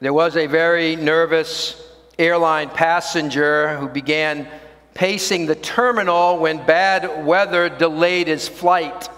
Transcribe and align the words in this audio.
There 0.00 0.12
was 0.14 0.36
a 0.36 0.46
very 0.46 0.96
nervous 0.96 1.76
airline 2.18 2.70
passenger 2.70 3.76
who 3.76 3.86
began 3.86 4.48
pacing 4.94 5.44
the 5.44 5.54
terminal 5.54 6.38
when 6.38 6.64
bad 6.64 7.26
weather 7.26 7.68
delayed 7.68 8.26
his 8.26 8.48
flight. 8.48 9.10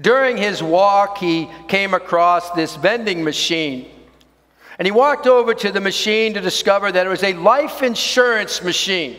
During 0.00 0.38
his 0.38 0.62
walk, 0.62 1.18
he 1.18 1.50
came 1.68 1.92
across 1.92 2.50
this 2.52 2.76
vending 2.76 3.22
machine. 3.22 3.90
And 4.78 4.86
he 4.86 4.92
walked 4.92 5.26
over 5.26 5.52
to 5.52 5.70
the 5.70 5.82
machine 5.82 6.32
to 6.32 6.40
discover 6.40 6.90
that 6.90 7.04
it 7.04 7.10
was 7.10 7.22
a 7.22 7.34
life 7.34 7.82
insurance 7.82 8.62
machine. 8.62 9.18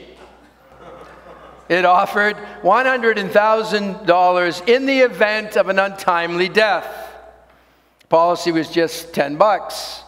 It 1.68 1.86
offered 1.86 2.38
$100,000 2.64 4.68
in 4.68 4.88
the 4.88 5.00
event 5.02 5.58
of 5.58 5.70
an 5.70 5.78
untimely 5.78 6.50
death. 6.50 6.88
Policy 8.10 8.52
was 8.52 8.72
just 8.72 9.14
10 9.14 9.36
bucks. 9.36 10.02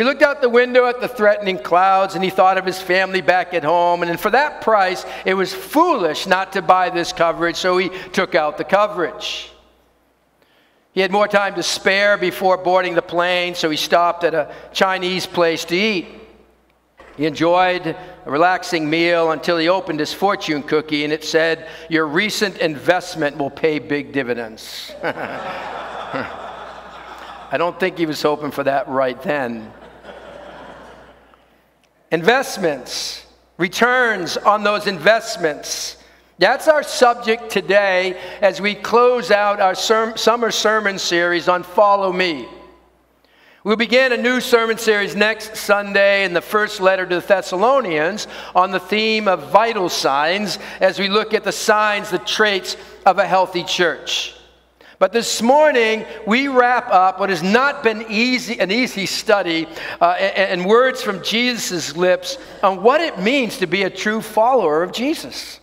He 0.00 0.04
looked 0.04 0.22
out 0.22 0.40
the 0.40 0.48
window 0.48 0.86
at 0.86 1.02
the 1.02 1.08
threatening 1.08 1.58
clouds 1.58 2.14
and 2.14 2.24
he 2.24 2.30
thought 2.30 2.56
of 2.56 2.64
his 2.64 2.80
family 2.80 3.20
back 3.20 3.52
at 3.52 3.62
home. 3.62 4.02
And 4.02 4.18
for 4.18 4.30
that 4.30 4.62
price, 4.62 5.04
it 5.26 5.34
was 5.34 5.52
foolish 5.52 6.26
not 6.26 6.54
to 6.54 6.62
buy 6.62 6.88
this 6.88 7.12
coverage, 7.12 7.56
so 7.56 7.76
he 7.76 7.90
took 8.14 8.34
out 8.34 8.56
the 8.56 8.64
coverage. 8.64 9.52
He 10.92 11.02
had 11.02 11.12
more 11.12 11.28
time 11.28 11.54
to 11.56 11.62
spare 11.62 12.16
before 12.16 12.56
boarding 12.56 12.94
the 12.94 13.02
plane, 13.02 13.54
so 13.54 13.68
he 13.68 13.76
stopped 13.76 14.24
at 14.24 14.32
a 14.32 14.50
Chinese 14.72 15.26
place 15.26 15.66
to 15.66 15.76
eat. 15.76 16.06
He 17.18 17.26
enjoyed 17.26 17.88
a 17.88 17.96
relaxing 18.24 18.88
meal 18.88 19.32
until 19.32 19.58
he 19.58 19.68
opened 19.68 20.00
his 20.00 20.14
fortune 20.14 20.62
cookie 20.62 21.04
and 21.04 21.12
it 21.12 21.24
said, 21.24 21.68
Your 21.90 22.06
recent 22.06 22.56
investment 22.56 23.36
will 23.36 23.50
pay 23.50 23.78
big 23.78 24.12
dividends. 24.12 24.92
I 25.02 26.26
don't 27.58 27.78
think 27.78 27.98
he 27.98 28.06
was 28.06 28.22
hoping 28.22 28.50
for 28.50 28.64
that 28.64 28.88
right 28.88 29.20
then. 29.20 29.70
Investments, 32.10 33.24
returns 33.56 34.36
on 34.36 34.64
those 34.64 34.86
investments. 34.86 35.96
That's 36.38 36.66
our 36.66 36.82
subject 36.82 37.50
today 37.50 38.18
as 38.40 38.60
we 38.60 38.74
close 38.74 39.30
out 39.30 39.60
our 39.60 39.74
ser- 39.74 40.16
summer 40.16 40.50
sermon 40.50 40.98
series 40.98 41.48
on 41.48 41.62
Follow 41.62 42.12
Me. 42.12 42.48
We'll 43.62 43.76
begin 43.76 44.12
a 44.12 44.16
new 44.16 44.40
sermon 44.40 44.78
series 44.78 45.14
next 45.14 45.54
Sunday 45.54 46.24
in 46.24 46.32
the 46.32 46.40
first 46.40 46.80
letter 46.80 47.06
to 47.06 47.20
the 47.20 47.26
Thessalonians 47.26 48.26
on 48.56 48.70
the 48.70 48.80
theme 48.80 49.28
of 49.28 49.50
vital 49.50 49.90
signs 49.90 50.58
as 50.80 50.98
we 50.98 51.08
look 51.08 51.34
at 51.34 51.44
the 51.44 51.52
signs, 51.52 52.10
the 52.10 52.18
traits 52.18 52.78
of 53.04 53.18
a 53.18 53.26
healthy 53.26 53.62
church. 53.62 54.34
But 55.00 55.12
this 55.12 55.40
morning, 55.40 56.04
we 56.26 56.48
wrap 56.48 56.90
up 56.90 57.18
what 57.18 57.30
has 57.30 57.42
not 57.42 57.82
been 57.82 58.04
easy, 58.10 58.60
an 58.60 58.70
easy 58.70 59.06
study 59.06 59.66
uh, 59.98 60.10
and, 60.10 60.60
and 60.60 60.68
words 60.68 61.00
from 61.00 61.22
Jesus' 61.22 61.96
lips 61.96 62.36
on 62.62 62.82
what 62.82 63.00
it 63.00 63.18
means 63.18 63.56
to 63.58 63.66
be 63.66 63.84
a 63.84 63.90
true 63.90 64.20
follower 64.20 64.82
of 64.82 64.92
Jesus. 64.92 65.58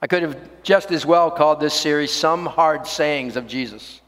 I 0.00 0.06
could 0.06 0.22
have 0.22 0.62
just 0.62 0.92
as 0.92 1.04
well 1.04 1.28
called 1.32 1.58
this 1.58 1.74
series 1.74 2.12
Some 2.12 2.46
Hard 2.46 2.86
Sayings 2.86 3.34
of 3.34 3.48
Jesus. 3.48 4.00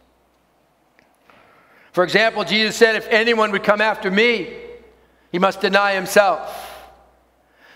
For 1.90 2.04
example, 2.04 2.44
Jesus 2.44 2.76
said, 2.76 2.94
If 2.94 3.08
anyone 3.08 3.50
would 3.50 3.64
come 3.64 3.80
after 3.80 4.08
me, 4.08 4.56
he 5.32 5.40
must 5.40 5.60
deny 5.60 5.94
himself. 5.94 6.68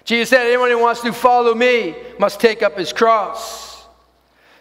Jesus 0.05 0.29
said, 0.29 0.47
Anyone 0.47 0.71
who 0.71 0.79
wants 0.79 1.01
to 1.01 1.13
follow 1.13 1.57
me 1.57 1.97
must 2.21 2.39
take 2.39 2.63
up 2.63 2.79
his 2.79 2.93
cross. 2.93 3.66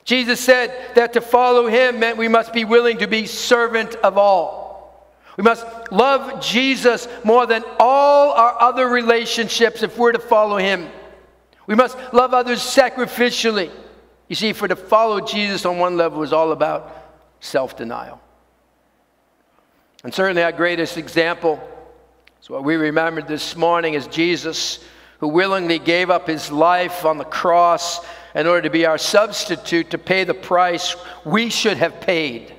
Jesus 0.05 0.39
said 0.39 0.95
that 0.95 1.13
to 1.13 1.21
follow 1.21 1.67
him 1.67 1.99
meant 1.99 2.17
we 2.17 2.27
must 2.27 2.53
be 2.53 2.63
willing 2.63 2.99
to 2.99 3.07
be 3.07 3.25
servant 3.25 3.95
of 3.95 4.19
all. 4.19 5.11
We 5.35 5.43
must 5.43 5.65
love 5.91 6.41
Jesus 6.41 7.07
more 7.23 7.45
than 7.45 7.63
all 7.79 8.31
our 8.31 8.61
other 8.61 8.87
relationships 8.87 9.83
if 9.83 9.97
we're 9.97 10.13
to 10.13 10.19
follow 10.19 10.57
him. 10.57 10.89
We 11.67 11.75
must 11.75 11.97
love 12.13 12.33
others 12.33 12.59
sacrificially. 12.59 13.71
You 14.29 14.35
see, 14.35 14.53
for 14.53 14.67
to 14.67 14.75
follow 14.75 15.21
Jesus 15.21 15.65
on 15.65 15.79
one 15.79 15.97
level 15.97 16.21
is 16.23 16.31
all 16.31 16.51
about 16.51 16.95
self 17.39 17.75
denial. 17.75 18.21
And 20.03 20.13
certainly, 20.13 20.43
our 20.43 20.51
greatest 20.51 20.97
example 20.97 21.59
is 22.41 22.49
what 22.49 22.63
we 22.63 22.75
remembered 22.75 23.27
this 23.27 23.55
morning 23.55 23.95
is 23.95 24.05
Jesus, 24.05 24.83
who 25.19 25.27
willingly 25.27 25.79
gave 25.79 26.11
up 26.11 26.27
his 26.27 26.51
life 26.51 27.05
on 27.05 27.17
the 27.17 27.25
cross 27.25 28.05
in 28.35 28.47
order 28.47 28.63
to 28.63 28.69
be 28.69 28.85
our 28.85 28.97
substitute 28.97 29.89
to 29.91 29.97
pay 29.97 30.25
the 30.25 30.33
price 30.33 30.95
we 31.23 31.49
should 31.49 31.77
have 31.77 32.01
paid. 32.01 32.53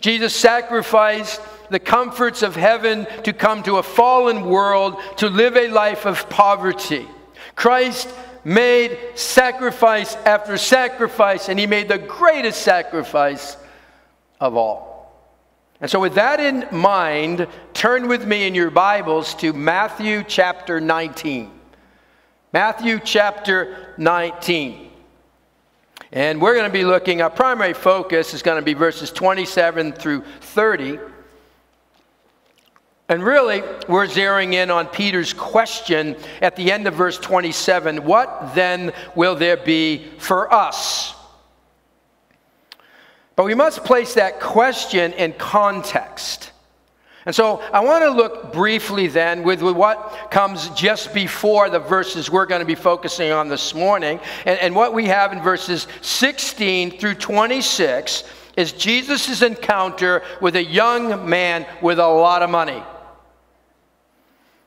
Jesus 0.00 0.34
sacrificed 0.34 1.40
the 1.70 1.78
comforts 1.78 2.42
of 2.42 2.56
heaven 2.56 3.06
to 3.24 3.32
come 3.32 3.62
to 3.64 3.76
a 3.76 3.82
fallen 3.82 4.46
world 4.46 4.96
to 5.18 5.28
live 5.28 5.56
a 5.56 5.68
life 5.68 6.06
of 6.06 6.30
poverty. 6.30 7.06
Christ 7.54 8.08
made 8.44 8.96
sacrifice 9.14 10.14
after 10.16 10.56
sacrifice, 10.56 11.48
and 11.48 11.58
he 11.58 11.66
made 11.66 11.88
the 11.88 11.98
greatest 11.98 12.62
sacrifice 12.62 13.56
of 14.40 14.56
all. 14.56 14.88
And 15.80 15.90
so, 15.90 16.00
with 16.00 16.14
that 16.14 16.40
in 16.40 16.66
mind, 16.72 17.46
turn 17.74 18.08
with 18.08 18.26
me 18.26 18.46
in 18.46 18.54
your 18.54 18.70
Bibles 18.70 19.34
to 19.36 19.52
Matthew 19.52 20.24
chapter 20.26 20.80
19. 20.80 21.57
Matthew 22.52 22.98
chapter 23.04 23.94
19. 23.98 24.90
And 26.12 26.40
we're 26.40 26.54
going 26.54 26.66
to 26.66 26.72
be 26.72 26.84
looking, 26.84 27.20
our 27.20 27.28
primary 27.28 27.74
focus 27.74 28.32
is 28.32 28.40
going 28.40 28.56
to 28.56 28.64
be 28.64 28.72
verses 28.72 29.10
27 29.10 29.92
through 29.92 30.22
30. 30.40 30.98
And 33.10 33.22
really, 33.22 33.62
we're 33.86 34.06
zeroing 34.06 34.54
in 34.54 34.70
on 34.70 34.86
Peter's 34.86 35.34
question 35.34 36.16
at 36.40 36.56
the 36.56 36.72
end 36.72 36.86
of 36.86 36.94
verse 36.94 37.18
27 37.18 38.04
What 38.04 38.54
then 38.54 38.92
will 39.14 39.34
there 39.34 39.58
be 39.58 40.06
for 40.18 40.52
us? 40.52 41.14
But 43.36 43.44
we 43.44 43.54
must 43.54 43.84
place 43.84 44.14
that 44.14 44.40
question 44.40 45.12
in 45.12 45.34
context. 45.34 46.52
And 47.28 47.36
so 47.36 47.58
I 47.74 47.80
want 47.80 48.04
to 48.04 48.08
look 48.08 48.54
briefly 48.54 49.06
then 49.06 49.42
with, 49.42 49.60
what 49.60 50.30
comes 50.30 50.70
just 50.70 51.12
before 51.12 51.68
the 51.68 51.78
verses 51.78 52.30
we're 52.30 52.46
going 52.46 52.60
to 52.60 52.64
be 52.64 52.74
focusing 52.74 53.32
on 53.32 53.48
this 53.48 53.74
morning. 53.74 54.18
And, 54.46 54.58
and 54.60 54.74
what 54.74 54.94
we 54.94 55.04
have 55.08 55.34
in 55.34 55.42
verses 55.42 55.88
16 56.00 56.98
through 56.98 57.16
26 57.16 58.24
is 58.56 58.72
Jesus' 58.72 59.42
encounter 59.42 60.22
with 60.40 60.56
a 60.56 60.64
young 60.64 61.28
man 61.28 61.66
with 61.82 61.98
a 61.98 62.08
lot 62.08 62.42
of 62.42 62.48
money. 62.48 62.82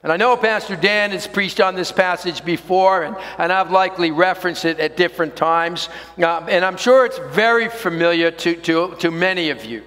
And 0.03 0.11
I 0.11 0.17
know 0.17 0.37
Pastor 0.37 0.75
Dan 0.75 1.09
has 1.09 1.25
preached 1.25 1.59
on 1.59 1.73
this 1.73 1.91
passage 1.91 2.45
before, 2.45 3.01
and, 3.05 3.17
and 3.39 3.51
I've 3.51 3.71
likely 3.71 4.11
referenced 4.11 4.65
it 4.65 4.79
at 4.79 4.95
different 4.95 5.35
times. 5.35 5.89
Uh, 6.19 6.45
and 6.47 6.63
I'm 6.63 6.77
sure 6.77 7.07
it's 7.07 7.17
very 7.31 7.69
familiar 7.69 8.29
to, 8.29 8.55
to, 8.57 8.95
to 8.99 9.09
many 9.09 9.49
of 9.49 9.65
you. 9.65 9.81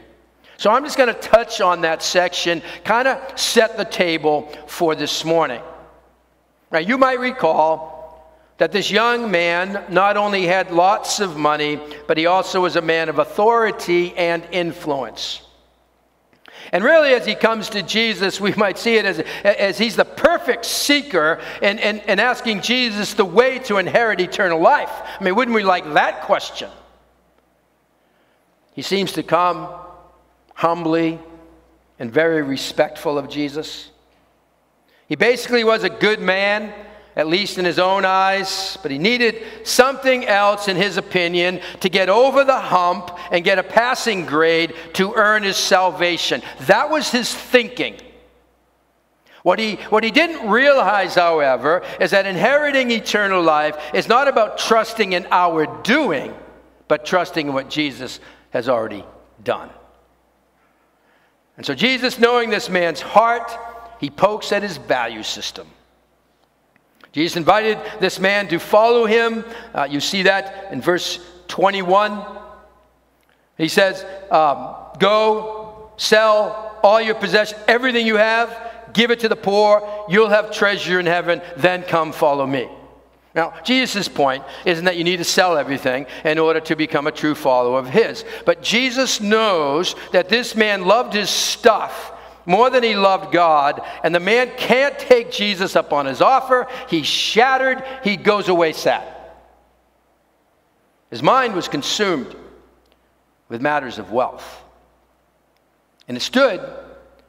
So 0.56 0.70
I'm 0.70 0.84
just 0.84 0.97
going 0.97 1.12
to 1.12 1.20
touch 1.20 1.60
on 1.60 1.81
that 1.82 2.03
section, 2.03 2.62
kind 2.84 3.09
of 3.09 3.38
set 3.38 3.76
the 3.76 3.84
table 3.84 4.48
for 4.66 4.94
this 4.94 5.25
morning. 5.25 5.60
Now, 6.70 6.78
you 6.78 6.97
might 6.98 7.20
recall 7.20 7.94
that 8.59 8.70
this 8.70 8.91
young 8.91 9.31
man 9.31 9.84
not 9.88 10.16
only 10.16 10.47
had 10.47 10.70
lots 10.70 11.20
of 11.20 11.37
money, 11.37 11.81
but 12.06 12.16
he 12.16 12.26
also 12.26 12.60
was 12.60 12.76
a 12.76 12.82
man 12.82 13.09
of 13.09 13.19
authority 13.19 14.16
and 14.16 14.47
influence. 14.53 15.43
And 16.72 16.82
really, 16.82 17.12
as 17.14 17.26
he 17.26 17.34
comes 17.34 17.69
to 17.70 17.82
Jesus, 17.82 18.41
we 18.41 18.54
might 18.54 18.78
see 18.78 18.97
it 18.97 19.04
as, 19.04 19.20
as 19.44 19.76
he's 19.76 19.97
the 19.97 20.04
perfect 20.04 20.64
seeker 20.64 21.41
and, 21.62 21.78
and, 21.78 22.00
and 22.09 22.20
asking 22.20 22.62
Jesus 22.62 23.14
the 23.14 23.25
way 23.25 23.59
to 23.60 23.76
inherit 23.78 24.20
eternal 24.20 24.60
life. 24.60 24.91
I 25.20 25.22
mean, 25.22 25.34
wouldn't 25.34 25.54
we 25.54 25.62
like 25.62 25.93
that 25.93 26.22
question? 26.22 26.70
He 28.72 28.82
seems 28.82 29.12
to 29.12 29.22
come 29.22 29.69
humbly 30.54 31.19
and 31.98 32.10
very 32.10 32.42
respectful 32.42 33.19
of 33.19 33.28
Jesus. 33.28 33.90
He 35.08 35.17
basically 35.17 35.64
was 35.64 35.84
a 35.84 35.90
good 35.90 36.20
man, 36.20 36.73
at 37.14 37.29
least 37.29 37.58
in 37.58 37.64
his 37.64 37.79
own 37.79 38.05
eyes, 38.05 38.79
but 38.82 38.90
he 38.90 38.99
needed 38.99 39.43
something 39.62 40.25
else, 40.26 40.67
in 40.67 40.76
his 40.76 40.96
opinion, 40.96 41.61
to 41.81 41.88
get 41.88 42.08
over 42.08 42.43
the 42.43 42.58
hump 42.58 43.17
and 43.31 43.44
get 43.44 43.58
a 43.58 43.62
passing 43.62 44.25
grade 44.26 44.75
to 44.94 45.14
earn 45.14 45.43
his 45.43 45.56
salvation. 45.56 46.43
That 46.62 46.90
was 46.90 47.11
his 47.11 47.32
thinking. 47.32 48.00
What 49.43 49.58
he, 49.58 49.75
what 49.90 50.02
he 50.02 50.11
didn't 50.11 50.49
realize, 50.49 51.17
however, 51.17 51.82
is 52.00 52.12
that 52.12 52.25
inheriting 52.25 52.90
eternal 52.90 53.43
life 53.43 53.76
is 53.93 54.08
not 54.08 54.26
about 54.26 54.56
trusting 54.56 55.12
in 55.12 55.26
our 55.31 55.67
doing, 55.82 56.34
but 56.88 57.05
trusting 57.05 57.49
in 57.49 57.52
what 57.52 57.69
Jesus 57.69 58.20
has 58.50 58.70
already 58.70 59.05
done. 59.43 59.69
And 61.56 61.65
so, 61.65 61.75
Jesus, 61.75 62.19
knowing 62.19 62.51
this 62.51 62.69
man's 62.69 63.01
heart, 63.01 63.51
he 64.01 64.11
pokes 64.11 64.53
at 64.53 64.62
his 64.62 64.77
value 64.77 65.23
system. 65.23 65.69
Jesus 67.12 67.37
invited 67.37 67.79
this 68.01 68.19
man 68.19 68.49
to 68.49 68.59
follow 68.59 69.06
him. 69.06 69.45
Uh, 69.73 69.87
you 69.89 70.01
see 70.01 70.25
that 70.25 70.73
in 70.73 70.81
verse 70.81 71.21
21. 71.47 72.25
He 73.56 73.69
says, 73.69 74.05
um, 74.33 74.75
Go, 74.99 75.93
sell 75.97 76.79
all 76.83 77.01
your 77.01 77.15
possessions, 77.15 77.61
everything 77.69 78.06
you 78.06 78.17
have, 78.17 78.73
give 78.93 79.11
it 79.11 79.21
to 79.21 79.29
the 79.29 79.37
poor. 79.37 80.06
You'll 80.09 80.29
have 80.29 80.51
treasure 80.51 80.99
in 80.99 81.06
heaven. 81.06 81.41
Then 81.56 81.85
come 81.85 82.12
follow 82.12 82.47
me. 82.47 82.69
Now, 83.34 83.52
Jesus' 83.64 84.08
point 84.08 84.44
isn't 84.64 84.84
that 84.84 84.96
you 84.96 85.02
need 85.02 85.16
to 85.16 85.25
sell 85.25 85.56
everything 85.56 86.06
in 86.25 86.38
order 86.38 86.60
to 86.60 86.76
become 86.76 87.08
a 87.08 87.12
true 87.12 87.34
follower 87.34 87.78
of 87.78 87.88
his. 87.88 88.25
But 88.44 88.62
Jesus 88.62 89.20
knows 89.20 89.96
that 90.12 90.28
this 90.28 90.54
man 90.54 90.84
loved 90.84 91.14
his 91.14 91.31
stuff 91.31 92.12
more 92.46 92.70
than 92.70 92.82
he 92.82 92.94
loved 92.94 93.32
God, 93.32 93.82
and 94.02 94.14
the 94.14 94.20
man 94.20 94.50
can't 94.56 94.98
take 94.98 95.32
Jesus 95.32 95.76
up 95.76 95.92
on 95.92 96.06
his 96.06 96.20
offer. 96.20 96.66
He's 96.88 97.06
shattered, 97.06 97.82
he 98.02 98.16
goes 98.16 98.48
away 98.48 98.72
sad. 98.72 99.08
His 101.10 101.22
mind 101.22 101.54
was 101.54 101.69
consumed 101.69 102.36
with 103.48 103.62
matters 103.62 103.98
of 103.98 104.12
wealth. 104.12 104.62
And 106.06 106.16
it 106.16 106.20
stood 106.20 106.60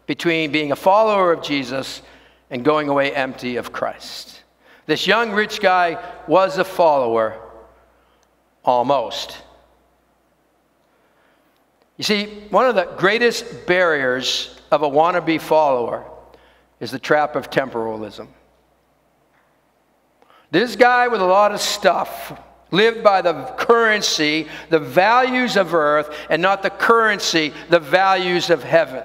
between 0.05 0.51
being 0.51 0.71
a 0.71 0.75
follower 0.75 1.31
of 1.31 1.41
Jesus 1.41 2.01
and 2.49 2.65
going 2.65 2.89
away 2.89 3.13
empty 3.15 3.55
of 3.55 3.71
Christ. 3.71 4.34
This 4.85 5.07
young 5.07 5.31
rich 5.31 5.61
guy 5.61 6.03
was 6.27 6.57
a 6.57 6.63
follower, 6.63 7.39
almost. 8.63 9.37
You 11.97 12.03
see, 12.03 12.25
one 12.49 12.65
of 12.67 12.75
the 12.75 12.85
greatest 12.97 13.65
barriers 13.65 14.59
of 14.71 14.83
a 14.83 14.89
wannabe 14.89 15.39
follower 15.39 16.05
is 16.79 16.91
the 16.91 16.99
trap 16.99 17.35
of 17.35 17.49
temporalism. 17.49 18.27
This 20.51 20.75
guy 20.75 21.07
with 21.07 21.21
a 21.21 21.25
lot 21.25 21.51
of 21.51 21.61
stuff 21.61 22.39
lived 22.71 23.03
by 23.03 23.21
the 23.21 23.45
currency, 23.57 24.47
the 24.69 24.79
values 24.79 25.57
of 25.57 25.73
earth, 25.73 26.15
and 26.29 26.41
not 26.41 26.61
the 26.61 26.69
currency, 26.69 27.53
the 27.69 27.79
values 27.79 28.49
of 28.49 28.63
heaven. 28.63 29.03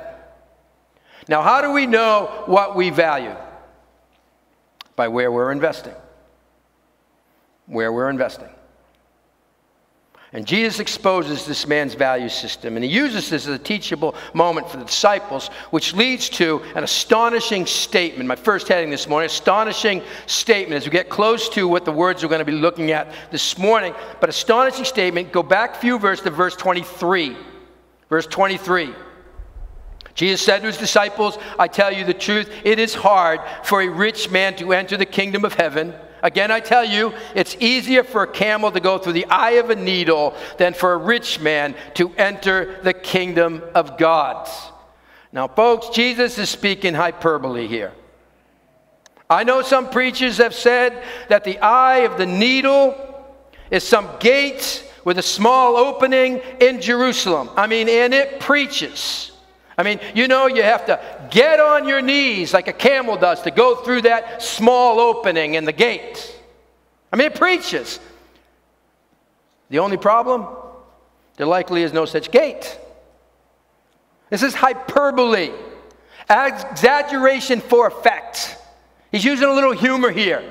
Now, 1.29 1.43
how 1.43 1.63
do 1.63 1.73
we 1.73 1.87
know 1.87 2.45
what 2.47 2.75
we 2.75 2.91
value? 2.91 3.37
By 5.01 5.09
where 5.09 5.33
we're 5.33 5.51
investing. 5.51 5.95
Where 7.65 7.91
we're 7.91 8.11
investing. 8.11 8.51
And 10.35 10.47
Jesus 10.47 10.79
exposes 10.79 11.47
this 11.47 11.67
man's 11.67 11.95
value 11.95 12.29
system, 12.29 12.77
and 12.77 12.85
he 12.85 12.91
uses 12.91 13.31
this 13.31 13.47
as 13.47 13.55
a 13.55 13.59
teachable 13.59 14.15
moment 14.35 14.69
for 14.69 14.77
the 14.77 14.85
disciples, 14.85 15.49
which 15.71 15.95
leads 15.95 16.29
to 16.41 16.61
an 16.75 16.85
astonishing 16.85 17.65
statement. 17.65 18.29
My 18.29 18.37
first 18.37 18.69
heading 18.69 18.91
this 18.91 19.09
morning, 19.09 19.25
astonishing 19.25 20.03
statement 20.27 20.77
as 20.83 20.85
we 20.85 20.93
get 20.93 21.09
close 21.09 21.49
to 21.49 21.67
what 21.67 21.87
the 21.87 21.93
words 21.93 22.23
we're 22.23 22.29
going 22.29 22.41
to 22.41 22.45
be 22.45 22.53
looking 22.53 22.91
at 22.91 23.11
this 23.31 23.57
morning. 23.57 23.95
But 24.21 24.29
astonishing 24.29 24.85
statement, 24.85 25.33
go 25.33 25.43
back 25.43 25.77
a 25.77 25.79
few 25.79 25.99
verses 25.99 26.25
to 26.25 26.31
verse 26.31 26.57
23. 26.57 27.39
Verse 28.11 28.27
23. 28.27 28.95
Jesus 30.21 30.43
said 30.43 30.59
to 30.59 30.67
his 30.67 30.77
disciples, 30.77 31.39
I 31.59 31.67
tell 31.67 31.91
you 31.91 32.05
the 32.05 32.13
truth, 32.13 32.53
it 32.63 32.79
is 32.79 32.93
hard 32.93 33.41
for 33.65 33.81
a 33.81 33.89
rich 33.89 34.31
man 34.31 34.55
to 34.57 34.75
enter 34.75 34.99
the 34.99 35.07
kingdom 35.07 35.47
of 35.47 35.55
heaven. 35.55 35.95
Again, 36.23 36.51
I 36.51 36.61
tell 36.61 36.85
you, 36.85 37.15
it's 37.35 37.57
easier 37.59 38.05
for 38.05 38.25
a 38.25 38.31
camel 38.31 38.71
to 38.71 38.81
go 38.81 38.99
through 38.99 39.15
the 39.15 39.25
eye 39.25 39.53
of 39.53 39.71
a 39.71 39.77
needle 39.77 40.35
than 40.59 40.75
for 40.75 40.93
a 40.93 40.99
rich 40.99 41.41
man 41.41 41.75
to 41.95 42.13
enter 42.19 42.79
the 42.83 42.93
kingdom 42.93 43.63
of 43.75 43.97
God. 43.97 44.47
Now, 45.33 45.49
folks, 45.49 45.89
Jesus 45.89 46.37
is 46.37 46.51
speaking 46.51 46.93
hyperbole 46.93 47.67
here. 47.67 47.93
I 49.31 49.43
know 49.45 49.63
some 49.63 49.89
preachers 49.89 50.37
have 50.37 50.55
said 50.55 51.03
that 51.31 51.45
the 51.45 51.59
eye 51.61 52.01
of 52.01 52.19
the 52.19 52.27
needle 52.27 53.25
is 53.71 53.85
some 53.89 54.07
gate 54.21 54.87
with 55.03 55.17
a 55.17 55.23
small 55.23 55.79
opening 55.79 56.43
in 56.61 56.83
Jerusalem. 56.83 57.49
I 57.57 57.67
mean, 57.67 57.89
and 57.89 58.13
it 58.13 58.39
preaches. 58.39 59.30
I 59.81 59.83
mean, 59.83 59.99
you 60.15 60.29
know, 60.29 60.47
you 60.47 60.63
have 60.63 60.85
to 60.87 61.01
get 61.31 61.59
on 61.59 61.89
your 61.89 62.03
knees 62.03 62.53
like 62.53 62.69
a 62.69 62.73
camel 62.73 63.17
does 63.17 63.41
to 63.43 63.51
go 63.51 63.77
through 63.77 64.03
that 64.03 64.43
small 64.43 65.01
opening 65.01 65.55
in 65.55 65.65
the 65.65 65.73
gate. 65.73 66.39
I 67.11 67.17
mean, 67.17 67.29
it 67.29 67.35
preaches. 67.35 67.99
The 69.71 69.79
only 69.79 69.97
problem? 69.97 70.47
There 71.39 71.47
likely 71.47 71.83
is 71.83 71.95
no 71.95 72.05
such 72.05 72.31
gate. 72.31 72.79
This 74.29 74.43
is 74.43 74.53
hyperbole, 74.53 75.51
exaggeration 76.29 77.63
for 77.63 77.87
effect. 77.87 78.59
He's 79.11 79.25
using 79.25 79.49
a 79.49 79.53
little 79.55 79.73
humor 79.73 80.11
here. 80.11 80.45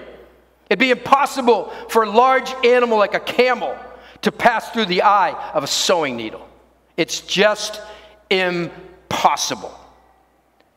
It'd 0.72 0.80
be 0.80 0.90
impossible 0.90 1.72
for 1.90 2.02
a 2.02 2.10
large 2.10 2.52
animal 2.66 2.98
like 2.98 3.14
a 3.14 3.20
camel 3.20 3.78
to 4.24 4.32
pass 4.32 4.72
through 4.72 4.88
the 4.88 5.04
eye 5.04 5.52
of 5.54 5.64
a 5.64 5.68
sewing 5.68 6.18
needle. 6.18 6.50
It's 6.98 7.22
just 7.22 7.80
impossible 8.32 8.89
possible. 9.10 9.78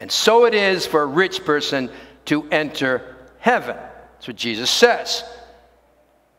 And 0.00 0.10
so 0.10 0.46
it 0.46 0.54
is 0.54 0.86
for 0.86 1.02
a 1.02 1.06
rich 1.06 1.44
person 1.44 1.90
to 2.24 2.48
enter 2.50 3.16
heaven. 3.38 3.76
That's 3.76 4.26
what 4.26 4.36
Jesus 4.36 4.70
says. 4.70 5.24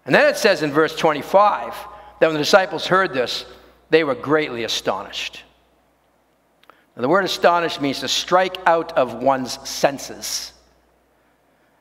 And 0.06 0.14
then 0.14 0.28
it 0.28 0.38
says 0.38 0.64
in 0.64 0.72
verse 0.72 0.96
25 0.96 1.74
that 2.20 2.28
when 2.28 2.34
the 2.34 2.40
disciples 2.40 2.88
heard 2.88 3.14
this, 3.14 3.46
they 3.90 4.04
were 4.04 4.16
greatly 4.16 4.64
astonished. 4.64 5.44
Now, 6.96 7.02
the 7.02 7.10
word 7.10 7.26
astonished 7.26 7.82
means 7.82 8.02
to 8.02 8.08
strike 8.08 8.58
out 8.66 8.98
of 8.98 9.16
one's 9.16 9.58
senses. 9.68 10.54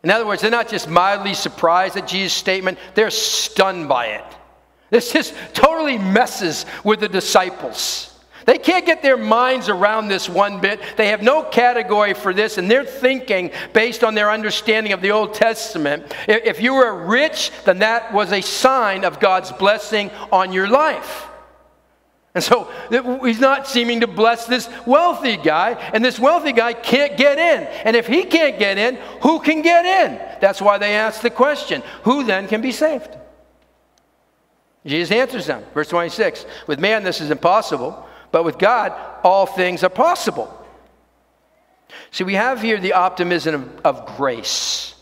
In 0.03 0.11
other 0.11 0.27
words, 0.27 0.43
they're 0.43 0.51
not 0.51 0.69
just 0.69 0.89
mildly 0.89 1.35
surprised 1.35 1.97
at 1.97 2.09
Jesus' 2.09 2.33
statement, 2.33 2.79
they're 2.95 3.11
stunned 3.11 3.89
by 3.89 4.07
it. 4.07 4.25
This 4.91 5.13
just 5.13 5.35
totally 5.55 5.97
messes 5.99 6.67
with 6.85 7.01
the 7.01 7.09
disciples. 7.09 8.12
They 8.45 8.59
can't 8.59 8.87
get 8.87 9.03
their 9.03 9.17
minds 9.17 9.69
around 9.69 10.09
this 10.09 10.29
one 10.29 10.61
bit. 10.61 10.81
They 10.97 11.09
have 11.09 11.23
no 11.23 11.43
category 11.43 12.15
for 12.15 12.35
this, 12.35 12.59
and 12.59 12.71
they're 12.71 12.85
thinking 12.85 13.51
based 13.73 14.03
on 14.03 14.15
their 14.15 14.31
understanding 14.31 14.93
of 14.93 15.01
the 15.01 15.13
Old 15.13 15.35
Testament. 15.35 16.15
If 16.29 16.61
you 16.61 16.75
were 16.75 17.07
rich, 17.07 17.51
then 17.65 17.79
that 17.79 18.13
was 18.13 18.33
a 18.33 18.41
sign 18.41 19.05
of 19.05 19.21
God's 19.21 19.53
blessing 19.53 20.11
on 20.31 20.53
your 20.53 20.69
life. 20.69 21.29
And 22.35 22.43
so 22.43 22.71
he's 23.23 23.41
not 23.41 23.69
seeming 23.69 24.01
to 24.01 24.07
bless 24.07 24.47
this 24.47 24.69
wealthy 24.87 25.37
guy, 25.37 25.73
and 25.93 26.03
this 26.05 26.19
wealthy 26.19 26.53
guy 26.53 26.73
can't 26.73 27.17
get 27.17 27.39
in. 27.39 27.65
And 27.85 27.95
if 27.95 28.07
he 28.07 28.25
can't 28.25 28.59
get 28.59 28.79
in, 28.79 28.97
who 29.21 29.39
can 29.41 29.61
get 29.61 29.85
in? 29.85 30.17
That's 30.41 30.63
why 30.63 30.79
they 30.79 30.95
ask 30.95 31.21
the 31.21 31.31
question 31.31 31.83
who 32.05 32.25
then 32.25 32.49
can 32.49 32.63
be 32.63 32.73
saved? 32.73 33.17
Jesus 34.87 35.13
answers 35.13 35.47
them. 35.47 35.63
Verse 35.75 35.89
26 35.89 36.47
With 36.67 36.81
man, 36.81 37.05
this 37.05 37.21
is 37.21 37.31
impossible 37.31 38.09
but 38.33 38.45
with 38.45 38.59
God, 38.59 38.93
all 39.23 39.47
things 39.47 39.85
are 39.85 39.91
possible. 39.91 40.59
See, 42.11 42.25
we 42.25 42.35
have 42.35 42.61
here 42.61 42.81
the 42.81 42.95
optimism 42.95 43.55
of, 43.55 43.81
of 43.85 44.17
grace. 44.17 44.95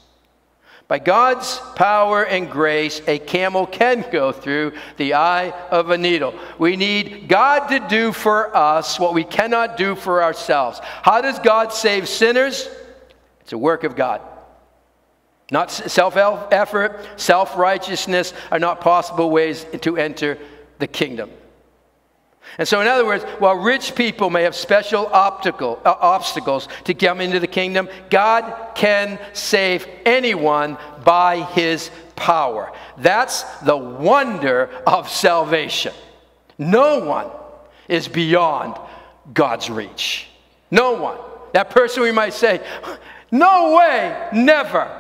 By 0.89 0.99
God's 0.99 1.61
power 1.77 2.27
and 2.27 2.51
grace, 2.51 3.01
a 3.07 3.21
camel 3.21 3.65
can 3.65 4.05
go 4.11 4.33
through 4.33 4.73
the 4.97 5.15
eye 5.15 5.51
of 5.71 5.91
a 5.91 5.97
needle. 5.97 6.35
We 6.59 6.75
need 6.75 7.29
God 7.29 7.69
to 7.69 7.79
do 7.79 8.11
for 8.11 8.55
us 8.57 8.99
what 8.99 9.15
we 9.15 9.23
cannot 9.23 9.77
do 9.77 9.95
for 9.95 10.21
ourselves. 10.21 10.81
How 10.83 11.21
does 11.21 11.39
God 11.39 11.73
save 11.73 12.09
sinners? 12.09 12.69
It's 13.43 13.53
a 13.53 13.59
work 13.59 13.85
of 13.85 13.95
God. 13.95 14.21
Not 15.53 15.71
self 15.71 16.17
effort, 16.17 17.07
self 17.17 17.57
righteousness 17.57 18.35
are 18.51 18.59
not 18.59 18.81
possible 18.81 19.31
ways 19.31 19.65
to 19.83 19.97
enter 19.97 20.39
the 20.81 20.89
kingdom. 20.89 21.31
And 22.59 22.67
so, 22.67 22.81
in 22.81 22.87
other 22.87 23.07
words, 23.07 23.25
while 23.39 23.55
rich 23.55 23.95
people 23.95 24.31
may 24.31 24.43
have 24.43 24.55
special 24.55 25.07
optical, 25.07 25.81
uh, 25.85 25.95
obstacles 26.01 26.69
to 26.85 26.95
come 26.95 27.21
into 27.21 27.41
the 27.41 27.47
kingdom, 27.47 27.89
God 28.11 28.75
can 28.75 29.19
save 29.33 29.87
anyone 30.05 30.77
by 31.05 31.43
his 31.43 31.91
power. 32.17 32.73
That's 32.99 33.43
the 33.61 33.77
wonder 33.77 34.71
of 34.87 35.09
salvation. 35.09 35.95
No 36.59 37.05
one 37.05 37.31
is 37.89 38.09
beyond 38.09 38.77
God's 39.33 39.71
reach. 39.71 40.29
No 40.71 40.93
one. 40.93 41.19
That 41.53 41.71
person 41.71 42.03
we 42.03 42.13
might 42.13 42.35
say, 42.35 42.61
no 43.31 43.77
way, 43.77 44.29
never. 44.33 44.97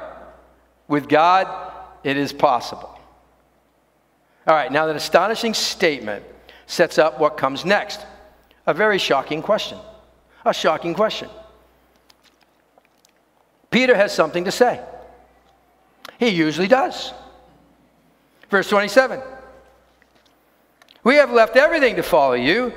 With 0.89 1.09
God, 1.09 1.73
it 2.03 2.17
is 2.17 2.33
possible. 2.33 2.99
All 4.47 4.55
right, 4.55 4.73
now 4.73 4.87
that 4.87 4.97
astonishing 4.97 5.55
statement 5.55 6.25
sets 6.71 6.99
up 6.99 7.19
what 7.19 7.37
comes 7.37 7.65
next. 7.65 8.01
A 8.67 8.73
very 8.73 8.99
shocking 8.99 9.43
question. 9.43 9.77
A 10.45 10.55
shocking 10.55 10.95
question. 10.95 11.29
Peter 13.71 13.97
has 13.97 14.15
something 14.15 14.45
to 14.45 14.53
say. 14.53 14.81
He 16.19 16.29
usually 16.29 16.69
does. 16.69 17.13
Verse 18.51 18.69
27 18.69 19.21
We 21.03 21.17
have 21.17 21.33
left 21.33 21.57
everything 21.57 21.97
to 21.97 22.03
follow 22.03 22.35
you. 22.35 22.73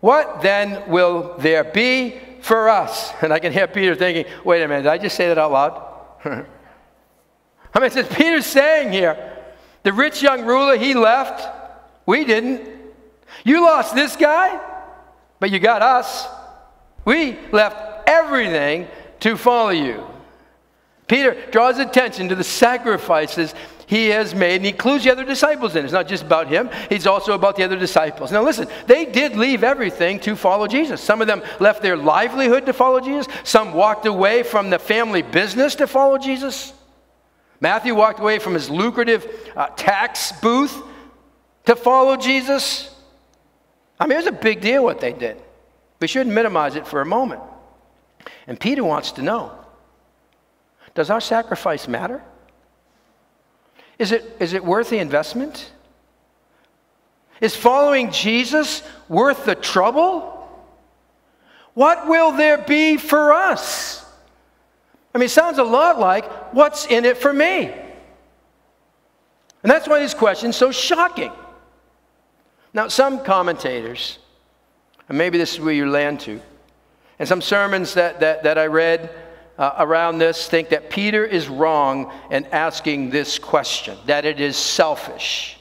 What 0.00 0.42
then 0.42 0.88
will 0.90 1.36
there 1.38 1.64
be 1.64 2.20
for 2.40 2.68
us? 2.68 3.12
And 3.22 3.32
I 3.32 3.38
can 3.38 3.52
hear 3.52 3.68
Peter 3.68 3.94
thinking, 3.94 4.32
wait 4.44 4.62
a 4.62 4.68
minute, 4.68 4.82
did 4.82 4.90
I 4.90 4.98
just 4.98 5.16
say 5.16 5.28
that 5.28 5.38
out 5.38 5.52
loud? 5.52 5.82
I 6.24 7.80
mean, 7.80 7.84
it 7.84 7.92
says 7.92 8.08
Peter's 8.08 8.46
saying 8.46 8.92
here, 8.92 9.36
the 9.84 9.92
rich 9.92 10.22
young 10.22 10.44
ruler, 10.44 10.76
he 10.76 10.94
left. 10.94 11.46
We 12.04 12.24
didn't. 12.24 12.77
You 13.48 13.62
lost 13.62 13.94
this 13.94 14.14
guy, 14.14 14.60
but 15.40 15.50
you 15.50 15.58
got 15.58 15.80
us. 15.80 16.28
We 17.06 17.38
left 17.50 18.06
everything 18.06 18.88
to 19.20 19.38
follow 19.38 19.70
you. 19.70 20.04
Peter 21.06 21.34
draws 21.50 21.78
attention 21.78 22.28
to 22.28 22.34
the 22.34 22.44
sacrifices 22.44 23.54
he 23.86 24.08
has 24.08 24.34
made, 24.34 24.56
and 24.56 24.64
he 24.66 24.72
includes 24.72 25.04
the 25.04 25.10
other 25.10 25.24
disciples 25.24 25.74
in 25.74 25.78
it. 25.78 25.84
It's 25.84 25.94
not 25.94 26.06
just 26.06 26.24
about 26.24 26.48
him, 26.48 26.68
it's 26.90 27.06
also 27.06 27.32
about 27.32 27.56
the 27.56 27.64
other 27.64 27.78
disciples. 27.78 28.30
Now, 28.30 28.42
listen, 28.42 28.68
they 28.86 29.06
did 29.06 29.34
leave 29.34 29.64
everything 29.64 30.20
to 30.20 30.36
follow 30.36 30.66
Jesus. 30.66 31.00
Some 31.00 31.22
of 31.22 31.26
them 31.26 31.42
left 31.58 31.80
their 31.80 31.96
livelihood 31.96 32.66
to 32.66 32.74
follow 32.74 33.00
Jesus, 33.00 33.32
some 33.44 33.72
walked 33.72 34.04
away 34.04 34.42
from 34.42 34.68
the 34.68 34.78
family 34.78 35.22
business 35.22 35.74
to 35.76 35.86
follow 35.86 36.18
Jesus. 36.18 36.74
Matthew 37.62 37.94
walked 37.94 38.20
away 38.20 38.40
from 38.40 38.52
his 38.52 38.68
lucrative 38.68 39.26
uh, 39.56 39.68
tax 39.68 40.32
booth 40.42 40.82
to 41.64 41.74
follow 41.74 42.18
Jesus. 42.18 42.94
I 44.00 44.06
mean, 44.06 44.12
it 44.12 44.24
was 44.24 44.26
a 44.26 44.32
big 44.32 44.60
deal 44.60 44.84
what 44.84 45.00
they 45.00 45.12
did. 45.12 45.40
We 46.00 46.06
shouldn't 46.06 46.34
minimize 46.34 46.76
it 46.76 46.86
for 46.86 47.00
a 47.00 47.06
moment. 47.06 47.42
And 48.46 48.58
Peter 48.58 48.84
wants 48.84 49.12
to 49.12 49.22
know 49.22 49.52
does 50.94 51.10
our 51.10 51.20
sacrifice 51.20 51.86
matter? 51.86 52.20
Is 53.98 54.10
it, 54.10 54.36
is 54.40 54.52
it 54.52 54.64
worth 54.64 54.90
the 54.90 54.98
investment? 54.98 55.70
Is 57.40 57.54
following 57.54 58.10
Jesus 58.10 58.82
worth 59.08 59.44
the 59.44 59.54
trouble? 59.54 60.34
What 61.74 62.08
will 62.08 62.32
there 62.32 62.58
be 62.58 62.96
for 62.96 63.32
us? 63.32 64.04
I 65.14 65.18
mean, 65.18 65.26
it 65.26 65.30
sounds 65.30 65.58
a 65.58 65.64
lot 65.64 66.00
like 66.00 66.52
what's 66.52 66.86
in 66.86 67.04
it 67.04 67.16
for 67.16 67.32
me? 67.32 67.72
And 69.62 69.70
that's 69.70 69.88
why 69.88 70.00
this 70.00 70.14
question 70.14 70.50
is 70.50 70.56
so 70.56 70.72
shocking. 70.72 71.32
Now, 72.72 72.88
some 72.88 73.24
commentators, 73.24 74.18
and 75.08 75.16
maybe 75.16 75.38
this 75.38 75.54
is 75.54 75.60
where 75.60 75.74
you 75.74 75.90
land 75.90 76.20
to, 76.20 76.40
and 77.18 77.28
some 77.28 77.42
sermons 77.42 77.94
that, 77.94 78.20
that, 78.20 78.44
that 78.44 78.58
I 78.58 78.66
read 78.66 79.10
uh, 79.58 79.74
around 79.78 80.18
this 80.18 80.46
think 80.48 80.68
that 80.68 80.88
Peter 80.88 81.24
is 81.24 81.48
wrong 81.48 82.12
in 82.30 82.46
asking 82.46 83.10
this 83.10 83.38
question, 83.38 83.98
that 84.06 84.24
it 84.24 84.40
is 84.40 84.56
selfish. 84.56 85.58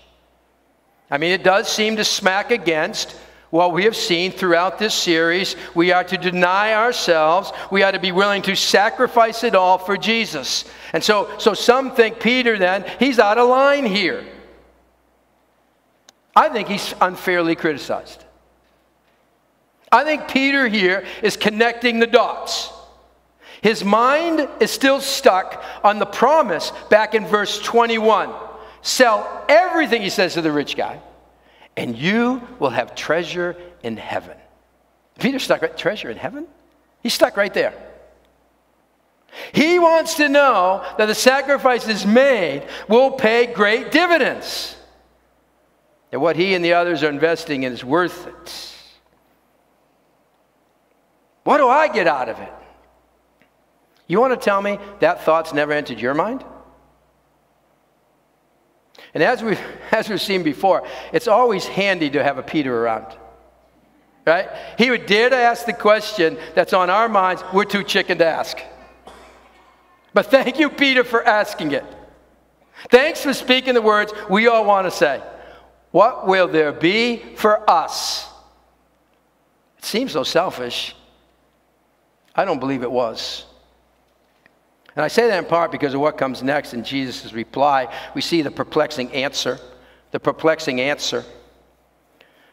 I 1.09 1.17
mean, 1.17 1.31
it 1.31 1.43
does 1.43 1.67
seem 1.67 1.95
to 1.95 2.03
smack 2.03 2.51
against 2.51 3.15
what 3.49 3.71
we 3.71 3.85
have 3.85 3.95
seen 3.95 4.31
throughout 4.31 4.77
this 4.77 4.93
series. 4.93 5.55
We 5.73 5.91
are 5.91 6.03
to 6.03 6.17
deny 6.17 6.73
ourselves, 6.73 7.51
we 7.71 7.81
are 7.81 7.91
to 7.91 7.99
be 7.99 8.11
willing 8.11 8.41
to 8.43 8.55
sacrifice 8.55 9.43
it 9.43 9.55
all 9.55 9.77
for 9.77 9.97
Jesus. 9.97 10.65
And 10.93 11.03
so, 11.03 11.29
so 11.39 11.53
some 11.53 11.95
think 11.95 12.19
Peter 12.19 12.57
then, 12.57 12.85
he's 12.99 13.19
out 13.19 13.37
of 13.37 13.49
line 13.49 13.85
here. 13.85 14.25
I 16.37 16.49
think 16.49 16.67
he's 16.67 16.93
unfairly 17.01 17.55
criticized. 17.55 18.23
I 19.91 20.03
think 20.03 20.27
Peter 20.27 20.67
here 20.67 21.03
is 21.23 21.35
connecting 21.35 21.97
the 21.97 22.05
dots. 22.05 22.71
His 23.63 23.83
mind 23.83 24.47
is 24.59 24.69
still 24.69 25.01
stuck 25.01 25.63
on 25.83 25.97
the 25.97 26.05
promise 26.05 26.71
back 26.91 27.15
in 27.15 27.25
verse 27.25 27.59
21. 27.59 28.31
Sell 28.83 29.45
everything, 29.49 30.03
he 30.03 30.11
says 30.11 30.35
to 30.35 30.43
the 30.43 30.51
rich 30.51 30.77
guy, 30.77 31.01
and 31.75 31.97
you 31.97 32.47
will 32.59 32.69
have 32.69 32.93
treasure 32.93 33.57
in 33.81 33.97
heaven. 33.97 34.37
Peter's 35.17 35.41
stuck 35.41 35.63
at 35.63 35.75
treasure 35.75 36.11
in 36.11 36.17
heaven? 36.17 36.45
He's 37.01 37.15
stuck 37.15 37.35
right 37.35 37.53
there. 37.53 37.73
He 39.53 39.79
wants 39.79 40.13
to 40.17 40.29
know 40.29 40.85
that 40.99 41.07
the 41.07 41.15
sacrifices 41.15 42.05
made 42.05 42.67
will 42.87 43.09
pay 43.09 43.47
great 43.47 43.91
dividends. 43.91 44.76
That 46.11 46.19
what 46.19 46.35
he 46.35 46.53
and 46.53 46.63
the 46.63 46.73
others 46.73 47.03
are 47.03 47.09
investing 47.09 47.63
in 47.63 47.73
is 47.73 47.83
worth 47.83 48.27
it. 48.27 48.73
What 51.43 51.57
do 51.57 51.67
I 51.67 51.87
get 51.87 52.07
out 52.07 52.29
of 52.29 52.39
it? 52.39 52.53
You 54.07 54.19
want 54.19 54.33
to 54.33 54.43
tell 54.43 54.61
me 54.61 54.79
that 54.99 55.23
thought's 55.23 55.53
never 55.53 55.73
entered 55.73 55.99
your 55.99 56.13
mind? 56.13 56.43
And 59.13 59.23
as 59.23 59.43
we've, 59.43 59.59
as 59.91 60.09
we've 60.09 60.21
seen 60.21 60.43
before, 60.43 60.87
it's 61.11 61.27
always 61.27 61.65
handy 61.65 62.09
to 62.11 62.23
have 62.23 62.37
a 62.37 62.43
Peter 62.43 62.83
around. 62.83 63.15
Right? 64.25 64.49
He 64.77 64.89
would 64.89 65.05
dare 65.05 65.29
to 65.29 65.35
ask 65.35 65.65
the 65.65 65.73
question 65.73 66.37
that's 66.53 66.73
on 66.73 66.89
our 66.89 67.07
minds, 67.07 67.43
we're 67.53 67.63
too 67.63 67.83
chicken 67.83 68.17
to 68.17 68.25
ask. 68.25 68.57
But 70.13 70.25
thank 70.25 70.59
you, 70.59 70.69
Peter, 70.69 71.03
for 71.05 71.25
asking 71.25 71.71
it. 71.71 71.85
Thanks 72.89 73.21
for 73.21 73.33
speaking 73.33 73.73
the 73.73 73.81
words 73.81 74.13
we 74.29 74.47
all 74.47 74.65
want 74.65 74.85
to 74.85 74.91
say. 74.91 75.21
What 75.91 76.27
will 76.27 76.47
there 76.47 76.71
be 76.71 77.17
for 77.35 77.69
us? 77.69 78.27
It 79.77 79.85
seems 79.85 80.11
so 80.11 80.23
selfish. 80.23 80.95
I 82.35 82.45
don't 82.45 82.59
believe 82.59 82.83
it 82.83 82.91
was. 82.91 83.45
And 84.95 85.03
I 85.03 85.07
say 85.07 85.27
that 85.27 85.37
in 85.37 85.45
part 85.45 85.71
because 85.71 85.93
of 85.93 86.01
what 86.01 86.17
comes 86.17 86.41
next 86.41 86.73
in 86.73 86.83
Jesus' 86.83 87.31
reply. 87.31 87.93
We 88.15 88.21
see 88.21 88.41
the 88.41 88.51
perplexing 88.51 89.11
answer. 89.11 89.59
The 90.11 90.19
perplexing 90.19 90.81
answer. 90.81 91.23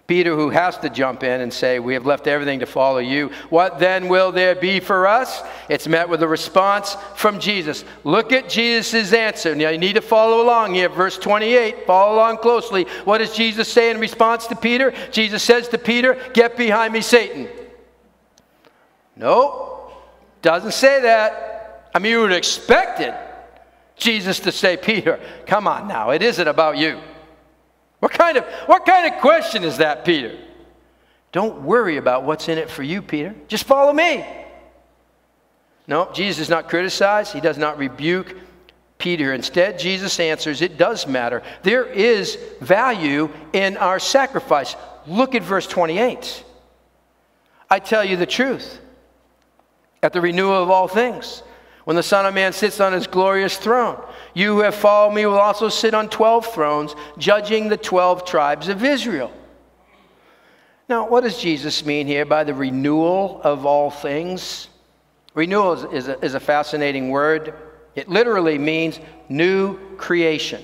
Peter, 0.06 0.34
who 0.36 0.50
has 0.50 0.76
to 0.78 0.90
jump 0.90 1.22
in 1.22 1.40
and 1.40 1.52
say, 1.52 1.78
We 1.78 1.94
have 1.94 2.04
left 2.04 2.26
everything 2.26 2.60
to 2.60 2.66
follow 2.66 2.98
you. 2.98 3.30
What 3.48 3.78
then 3.78 4.08
will 4.08 4.32
there 4.32 4.54
be 4.54 4.80
for 4.80 5.06
us? 5.06 5.42
It's 5.68 5.88
met 5.88 6.08
with 6.08 6.22
a 6.22 6.28
response 6.28 6.96
from 7.16 7.40
Jesus. 7.40 7.84
Look 8.04 8.30
at 8.32 8.48
Jesus' 8.48 9.12
answer. 9.12 9.54
Now 9.54 9.70
you 9.70 9.78
need 9.78 9.94
to 9.94 10.02
follow 10.02 10.42
along 10.42 10.74
here. 10.74 10.90
Verse 10.90 11.16
28. 11.16 11.86
Follow 11.86 12.16
along 12.16 12.38
closely. 12.38 12.84
What 13.04 13.18
does 13.18 13.34
Jesus 13.34 13.72
say 13.72 13.90
in 13.90 13.98
response 13.98 14.46
to 14.48 14.56
Peter? 14.56 14.92
Jesus 15.10 15.42
says 15.42 15.68
to 15.68 15.78
Peter, 15.78 16.20
Get 16.34 16.56
behind 16.56 16.92
me, 16.92 17.00
Satan. 17.00 17.48
No, 19.16 19.90
doesn't 20.42 20.72
say 20.72 21.00
that. 21.02 21.90
I 21.94 21.98
mean, 21.98 22.12
you 22.12 22.20
would 22.20 22.32
expect 22.32 22.74
expected 23.00 23.14
Jesus 23.96 24.40
to 24.40 24.52
say, 24.52 24.76
Peter, 24.76 25.20
come 25.46 25.68
on 25.68 25.86
now, 25.88 26.10
it 26.10 26.22
isn't 26.22 26.48
about 26.48 26.76
you. 26.76 27.00
What 28.04 28.12
kind 28.12 28.36
of, 28.36 28.44
what 28.66 28.84
kind 28.84 29.10
of 29.14 29.18
question 29.22 29.64
is 29.64 29.78
that, 29.78 30.04
Peter? 30.04 30.38
Don't 31.32 31.62
worry 31.62 31.96
about 31.96 32.24
what's 32.24 32.50
in 32.50 32.58
it 32.58 32.68
for 32.68 32.82
you, 32.82 33.00
Peter. 33.00 33.34
Just 33.48 33.64
follow 33.64 33.94
me. 33.94 34.26
No, 35.86 36.12
Jesus 36.12 36.36
does 36.36 36.50
not 36.50 36.68
criticize, 36.68 37.32
he 37.32 37.40
does 37.40 37.56
not 37.56 37.78
rebuke 37.78 38.36
Peter. 38.98 39.32
Instead, 39.32 39.78
Jesus 39.78 40.20
answers, 40.20 40.60
It 40.60 40.76
does 40.76 41.06
matter. 41.06 41.42
There 41.62 41.86
is 41.86 42.36
value 42.60 43.30
in 43.54 43.78
our 43.78 43.98
sacrifice. 43.98 44.76
Look 45.06 45.34
at 45.34 45.42
verse 45.42 45.66
28. 45.66 46.44
I 47.70 47.78
tell 47.78 48.04
you 48.04 48.18
the 48.18 48.26
truth. 48.26 48.80
At 50.02 50.12
the 50.12 50.20
renewal 50.20 50.62
of 50.62 50.70
all 50.70 50.88
things, 50.88 51.42
when 51.84 51.96
the 51.96 52.02
Son 52.02 52.26
of 52.26 52.34
Man 52.34 52.52
sits 52.52 52.80
on 52.80 52.92
his 52.92 53.06
glorious 53.06 53.56
throne. 53.56 54.02
You 54.32 54.54
who 54.54 54.60
have 54.60 54.74
followed 54.74 55.14
me 55.14 55.26
will 55.26 55.38
also 55.38 55.68
sit 55.68 55.94
on 55.94 56.08
12 56.08 56.46
thrones, 56.46 56.94
judging 57.18 57.68
the 57.68 57.76
12 57.76 58.24
tribes 58.24 58.68
of 58.68 58.82
Israel. 58.82 59.30
Now, 60.88 61.08
what 61.08 61.22
does 61.22 61.38
Jesus 61.38 61.84
mean 61.84 62.06
here 62.06 62.24
by 62.24 62.44
the 62.44 62.54
renewal 62.54 63.40
of 63.42 63.64
all 63.64 63.90
things? 63.90 64.68
Renewal 65.34 65.72
is, 65.72 66.04
is, 66.04 66.08
a, 66.08 66.24
is 66.24 66.34
a 66.34 66.40
fascinating 66.40 67.10
word. 67.10 67.54
It 67.94 68.08
literally 68.08 68.58
means 68.58 68.98
new 69.28 69.78
creation. 69.96 70.62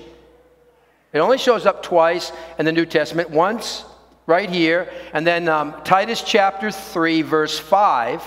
It 1.13 1.19
only 1.19 1.37
shows 1.37 1.65
up 1.65 1.83
twice 1.83 2.31
in 2.57 2.65
the 2.65 2.71
New 2.71 2.85
Testament 2.85 3.29
once 3.29 3.85
right 4.27 4.49
here, 4.49 4.91
and 5.13 5.25
then 5.25 5.49
um, 5.49 5.81
Titus 5.83 6.21
chapter 6.21 6.71
3, 6.71 7.21
verse 7.21 7.59
5 7.59 8.23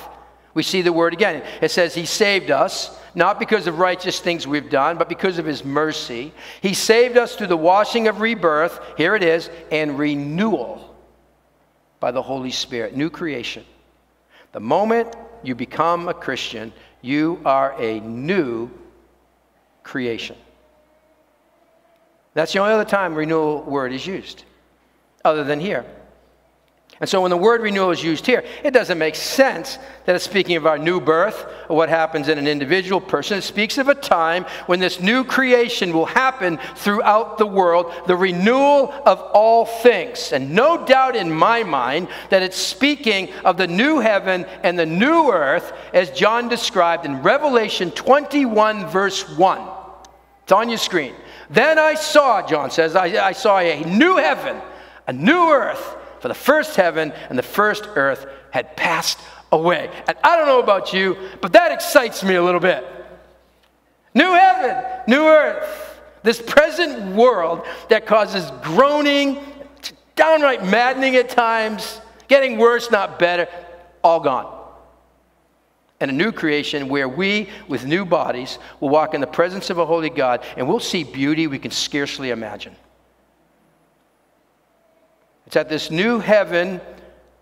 we 0.54 0.62
see 0.62 0.82
the 0.82 0.92
word 0.92 1.12
again. 1.12 1.42
It 1.60 1.70
says, 1.70 1.94
He 1.94 2.06
saved 2.06 2.50
us, 2.50 2.96
not 3.14 3.38
because 3.38 3.66
of 3.66 3.78
righteous 3.78 4.20
things 4.20 4.46
we've 4.46 4.70
done, 4.70 4.96
but 4.96 5.08
because 5.08 5.38
of 5.38 5.44
His 5.44 5.64
mercy. 5.64 6.32
He 6.62 6.74
saved 6.74 7.16
us 7.16 7.34
through 7.34 7.48
the 7.48 7.56
washing 7.56 8.08
of 8.08 8.20
rebirth, 8.20 8.80
here 8.96 9.14
it 9.14 9.22
is, 9.22 9.50
and 9.70 9.98
renewal 9.98 10.94
by 12.00 12.12
the 12.12 12.22
Holy 12.22 12.50
Spirit, 12.50 12.96
new 12.96 13.10
creation. 13.10 13.64
The 14.52 14.60
moment 14.60 15.14
you 15.42 15.54
become 15.54 16.08
a 16.08 16.14
Christian, 16.14 16.72
you 17.02 17.40
are 17.44 17.74
a 17.80 18.00
new 18.00 18.70
creation. 19.82 20.36
That's 22.34 22.52
the 22.52 22.60
only 22.60 22.74
other 22.74 22.84
time 22.84 23.14
renewal 23.14 23.62
word 23.62 23.92
is 23.92 24.06
used, 24.06 24.44
other 25.24 25.44
than 25.44 25.60
here. 25.60 25.84
And 27.04 27.08
so 27.10 27.20
when 27.20 27.30
the 27.30 27.36
word 27.36 27.60
renewal 27.60 27.90
is 27.90 28.02
used 28.02 28.24
here, 28.24 28.42
it 28.62 28.70
doesn't 28.70 28.96
make 28.96 29.14
sense 29.14 29.78
that 30.06 30.16
it's 30.16 30.24
speaking 30.24 30.56
of 30.56 30.66
our 30.66 30.78
new 30.78 31.02
birth 31.02 31.44
or 31.68 31.76
what 31.76 31.90
happens 31.90 32.28
in 32.28 32.38
an 32.38 32.46
individual 32.46 32.98
person. 32.98 33.36
It 33.36 33.42
speaks 33.42 33.76
of 33.76 33.88
a 33.88 33.94
time 33.94 34.44
when 34.64 34.80
this 34.80 35.00
new 35.00 35.22
creation 35.22 35.92
will 35.92 36.06
happen 36.06 36.58
throughout 36.76 37.36
the 37.36 37.44
world, 37.44 37.92
the 38.06 38.16
renewal 38.16 38.90
of 39.04 39.20
all 39.34 39.66
things. 39.66 40.32
And 40.32 40.54
no 40.54 40.86
doubt 40.86 41.14
in 41.14 41.30
my 41.30 41.62
mind 41.62 42.08
that 42.30 42.42
it's 42.42 42.56
speaking 42.56 43.30
of 43.44 43.58
the 43.58 43.66
new 43.66 43.98
heaven 43.98 44.46
and 44.62 44.78
the 44.78 44.86
new 44.86 45.30
earth 45.30 45.74
as 45.92 46.10
John 46.10 46.48
described 46.48 47.04
in 47.04 47.20
Revelation 47.20 47.90
21, 47.90 48.86
verse 48.86 49.28
1. 49.36 49.60
It's 50.44 50.52
on 50.52 50.70
your 50.70 50.78
screen. 50.78 51.12
Then 51.50 51.78
I 51.78 51.96
saw, 51.96 52.46
John 52.46 52.70
says, 52.70 52.96
I, 52.96 53.26
I 53.26 53.32
saw 53.32 53.58
a 53.58 53.84
new 53.84 54.16
heaven, 54.16 54.58
a 55.06 55.12
new 55.12 55.50
earth 55.50 55.98
for 56.24 56.28
the 56.28 56.34
first 56.34 56.74
heaven 56.74 57.12
and 57.28 57.38
the 57.38 57.42
first 57.42 57.86
earth 57.96 58.26
had 58.50 58.78
passed 58.78 59.18
away. 59.52 59.90
And 60.08 60.16
I 60.24 60.38
don't 60.38 60.46
know 60.46 60.58
about 60.58 60.94
you, 60.94 61.18
but 61.42 61.52
that 61.52 61.70
excites 61.70 62.24
me 62.24 62.36
a 62.36 62.42
little 62.42 62.62
bit. 62.62 62.82
New 64.14 64.32
heaven, 64.32 65.02
new 65.06 65.26
earth. 65.26 66.00
This 66.22 66.40
present 66.40 67.14
world 67.14 67.66
that 67.90 68.06
causes 68.06 68.50
groaning, 68.62 69.38
downright 70.16 70.64
maddening 70.64 71.14
at 71.16 71.28
times, 71.28 72.00
getting 72.26 72.56
worse, 72.56 72.90
not 72.90 73.18
better, 73.18 73.46
all 74.02 74.20
gone. 74.20 74.66
And 76.00 76.10
a 76.10 76.14
new 76.14 76.32
creation 76.32 76.88
where 76.88 77.06
we, 77.06 77.50
with 77.68 77.84
new 77.84 78.06
bodies, 78.06 78.58
will 78.80 78.88
walk 78.88 79.12
in 79.12 79.20
the 79.20 79.26
presence 79.26 79.68
of 79.68 79.76
a 79.76 79.84
holy 79.84 80.08
God 80.08 80.42
and 80.56 80.66
we'll 80.66 80.80
see 80.80 81.04
beauty 81.04 81.48
we 81.48 81.58
can 81.58 81.70
scarcely 81.70 82.30
imagine. 82.30 82.74
It's 85.54 85.60
at 85.60 85.68
this 85.68 85.88
new 85.88 86.18
heaven 86.18 86.80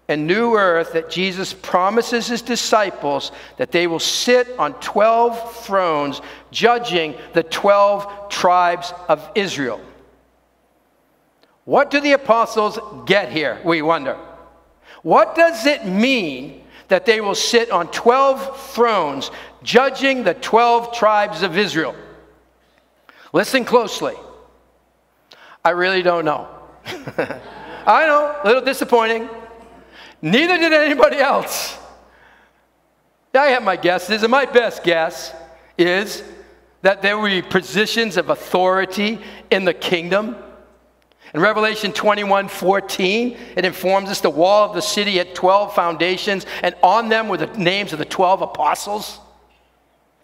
and 0.07 0.27
new 0.27 0.55
earth 0.55 0.93
that 0.93 1.09
Jesus 1.09 1.55
promises 1.55 2.27
his 2.27 2.43
disciples 2.43 3.33
that 3.57 3.73
they 3.73 3.87
will 3.87 3.99
sit 3.99 4.49
on 4.59 4.75
12 4.81 5.65
thrones 5.65 6.21
judging 6.51 7.15
the 7.33 7.43
12 7.43 8.29
tribes 8.29 8.93
of 9.09 9.31
Israel. 9.35 9.81
What 11.65 11.91
do 11.91 12.01
the 12.01 12.13
apostles 12.13 12.79
get 13.07 13.33
here, 13.33 13.59
we 13.65 13.81
wonder? 13.81 14.19
What 15.01 15.35
does 15.35 15.65
it 15.65 15.87
mean 15.87 16.65
that 16.89 17.07
they 17.07 17.23
will 17.23 17.35
sit 17.35 17.71
on 17.71 17.91
12 17.93 18.73
thrones 18.75 19.31
judging 19.63 20.23
the 20.23 20.35
12 20.35 20.93
tribes 20.93 21.41
of 21.41 21.57
Israel? 21.57 21.97
Listen 23.33 23.65
closely. 23.65 24.17
I 25.65 25.71
really 25.71 26.03
don't 26.03 26.27
know. 26.27 26.47
I 27.87 28.07
know, 28.07 28.41
a 28.43 28.47
little 28.47 28.63
disappointing. 28.63 29.29
Neither 30.21 30.57
did 30.57 30.73
anybody 30.73 31.17
else. 31.17 31.79
I 33.35 33.47
have 33.49 33.63
my 33.63 33.77
guesses, 33.77 34.23
and 34.23 34.31
my 34.31 34.45
best 34.45 34.85
guess 34.85 35.35
is 35.79 36.23
that 36.83 37.01
there 37.01 37.17
will 37.17 37.29
be 37.29 37.43
positions 37.43 38.17
of 38.17 38.29
authority 38.29 39.19
in 39.51 39.65
the 39.65 39.75
kingdom. 39.75 40.37
In 41.35 41.41
Revelation 41.41 41.93
21 41.93 42.49
14, 42.49 43.37
it 43.57 43.65
informs 43.65 44.11
us 44.11 44.21
the 44.21 44.29
wall 44.29 44.69
of 44.69 44.75
the 44.75 44.83
city 44.83 45.17
had 45.17 45.35
12 45.35 45.75
foundations, 45.75 46.45
and 46.63 46.75
on 46.83 47.09
them 47.09 47.29
were 47.29 47.39
the 47.39 47.47
names 47.59 47.93
of 47.93 47.99
the 47.99 48.05
12 48.05 48.43
apostles. 48.43 49.19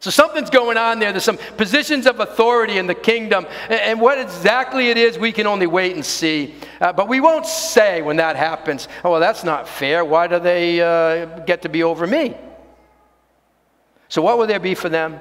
So 0.00 0.10
something's 0.10 0.50
going 0.50 0.76
on 0.76 1.00
there. 1.00 1.10
There's 1.10 1.24
some 1.24 1.38
positions 1.56 2.06
of 2.06 2.20
authority 2.20 2.78
in 2.78 2.86
the 2.86 2.94
kingdom. 2.94 3.46
And 3.68 4.00
what 4.00 4.18
exactly 4.18 4.90
it 4.90 4.96
is, 4.96 5.18
we 5.18 5.32
can 5.32 5.46
only 5.46 5.66
wait 5.66 5.94
and 5.94 6.04
see. 6.04 6.54
Uh, 6.80 6.92
but 6.92 7.08
we 7.08 7.20
won't 7.20 7.46
say 7.46 8.00
when 8.00 8.16
that 8.16 8.36
happens, 8.36 8.86
oh, 9.04 9.10
well, 9.10 9.20
that's 9.20 9.42
not 9.42 9.66
fair. 9.66 10.04
Why 10.04 10.28
do 10.28 10.38
they 10.38 10.80
uh, 10.80 11.40
get 11.40 11.62
to 11.62 11.68
be 11.68 11.82
over 11.82 12.06
me? 12.06 12.36
So, 14.08 14.22
what 14.22 14.38
will 14.38 14.46
there 14.46 14.60
be 14.60 14.74
for 14.74 14.88
them? 14.88 15.18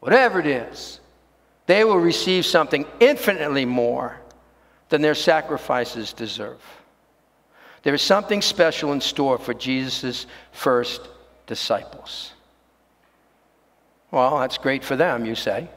Whatever 0.00 0.38
it 0.38 0.46
is, 0.46 1.00
they 1.66 1.84
will 1.84 1.98
receive 1.98 2.44
something 2.44 2.86
infinitely 3.00 3.64
more 3.64 4.20
than 4.90 5.02
their 5.02 5.14
sacrifices 5.14 6.12
deserve. 6.12 6.60
There 7.82 7.94
is 7.94 8.02
something 8.02 8.42
special 8.42 8.92
in 8.92 9.00
store 9.00 9.38
for 9.38 9.54
Jesus' 9.54 10.26
first 10.52 11.08
disciples. 11.46 12.32
Well, 14.10 14.40
that's 14.40 14.58
great 14.58 14.84
for 14.84 14.96
them, 14.96 15.24
you 15.24 15.34
say. 15.34 15.68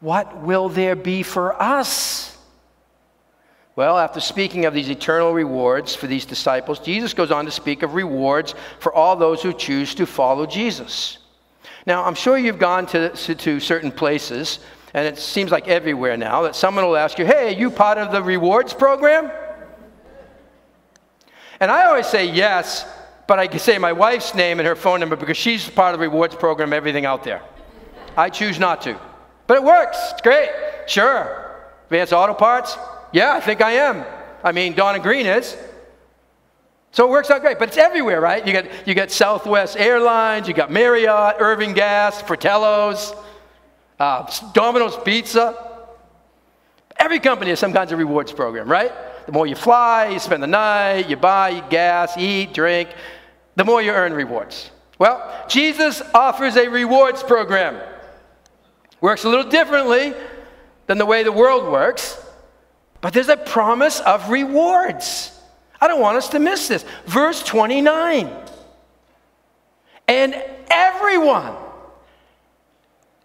What 0.00 0.38
will 0.38 0.68
there 0.68 0.96
be 0.96 1.22
for 1.22 1.60
us? 1.60 2.36
Well, 3.76 3.98
after 3.98 4.20
speaking 4.20 4.64
of 4.64 4.74
these 4.74 4.90
eternal 4.90 5.32
rewards 5.32 5.94
for 5.94 6.06
these 6.06 6.26
disciples, 6.26 6.80
Jesus 6.80 7.14
goes 7.14 7.30
on 7.30 7.44
to 7.44 7.50
speak 7.50 7.82
of 7.82 7.94
rewards 7.94 8.54
for 8.78 8.92
all 8.92 9.16
those 9.16 9.42
who 9.42 9.52
choose 9.52 9.94
to 9.94 10.06
follow 10.06 10.46
Jesus. 10.46 11.18
Now, 11.86 12.04
I'm 12.04 12.14
sure 12.14 12.36
you've 12.36 12.58
gone 12.58 12.86
to, 12.88 13.10
to, 13.10 13.60
certain 13.60 13.92
places, 13.92 14.58
and 14.92 15.06
it 15.06 15.18
seems 15.18 15.50
like 15.50 15.68
everywhere 15.68 16.16
now, 16.16 16.42
that 16.42 16.56
someone 16.56 16.84
will 16.84 16.96
ask 16.96 17.18
you, 17.18 17.24
Hey, 17.24 17.54
are 17.54 17.58
you 17.58 17.70
part 17.70 17.96
of 17.96 18.12
the 18.12 18.22
rewards 18.22 18.74
program? 18.74 19.30
And 21.60 21.70
I 21.70 21.84
always 21.86 22.06
say 22.06 22.26
yes, 22.26 22.86
but 23.30 23.38
I 23.38 23.46
can 23.46 23.60
say 23.60 23.78
my 23.78 23.92
wife's 23.92 24.34
name 24.34 24.58
and 24.58 24.66
her 24.66 24.74
phone 24.74 24.98
number 24.98 25.14
because 25.14 25.36
she's 25.36 25.70
part 25.70 25.94
of 25.94 26.00
the 26.00 26.08
rewards 26.08 26.34
program, 26.34 26.72
everything 26.72 27.06
out 27.06 27.22
there. 27.22 27.40
I 28.16 28.28
choose 28.28 28.58
not 28.58 28.82
to. 28.82 28.98
But 29.46 29.58
it 29.58 29.62
works. 29.62 29.96
It's 30.10 30.20
great. 30.20 30.48
Sure. 30.88 31.62
Advanced 31.84 32.12
Auto 32.12 32.34
Parts? 32.34 32.76
Yeah, 33.12 33.34
I 33.34 33.40
think 33.40 33.60
I 33.60 33.70
am. 33.74 34.04
I 34.42 34.50
mean, 34.50 34.74
Donna 34.74 34.98
Green 34.98 35.26
is. 35.26 35.56
So 36.90 37.06
it 37.06 37.10
works 37.10 37.30
out 37.30 37.40
great, 37.40 37.60
but 37.60 37.68
it's 37.68 37.76
everywhere, 37.76 38.20
right? 38.20 38.44
You 38.44 38.52
got, 38.52 38.64
you 38.84 38.96
got 38.96 39.12
Southwest 39.12 39.76
Airlines, 39.76 40.48
you 40.48 40.54
got 40.54 40.72
Marriott, 40.72 41.36
Irving 41.38 41.72
Gas, 41.72 42.20
Fratello's, 42.20 43.14
uh, 44.00 44.28
Domino's 44.54 44.96
Pizza. 45.04 45.86
Every 46.96 47.20
company 47.20 47.50
has 47.50 47.60
some 47.60 47.72
kinds 47.72 47.92
of 47.92 48.00
rewards 48.00 48.32
program, 48.32 48.68
right? 48.68 48.90
The 49.26 49.30
more 49.30 49.46
you 49.46 49.54
fly, 49.54 50.08
you 50.08 50.18
spend 50.18 50.42
the 50.42 50.48
night, 50.48 51.08
you 51.08 51.14
buy 51.14 51.60
gas, 51.68 52.16
eat, 52.18 52.52
drink, 52.52 52.88
the 53.60 53.64
more 53.66 53.82
you 53.82 53.90
earn 53.90 54.14
rewards. 54.14 54.70
Well, 54.98 55.44
Jesus 55.46 56.00
offers 56.14 56.56
a 56.56 56.68
rewards 56.68 57.22
program. 57.22 57.78
Works 59.02 59.24
a 59.24 59.28
little 59.28 59.50
differently 59.50 60.14
than 60.86 60.96
the 60.96 61.04
way 61.04 61.24
the 61.24 61.30
world 61.30 61.70
works, 61.70 62.18
but 63.02 63.12
there's 63.12 63.28
a 63.28 63.36
promise 63.36 64.00
of 64.00 64.30
rewards. 64.30 65.38
I 65.78 65.88
don't 65.88 66.00
want 66.00 66.16
us 66.16 66.30
to 66.30 66.38
miss 66.38 66.68
this. 66.68 66.86
Verse 67.04 67.42
29. 67.42 68.34
And 70.08 70.42
everyone, 70.70 71.54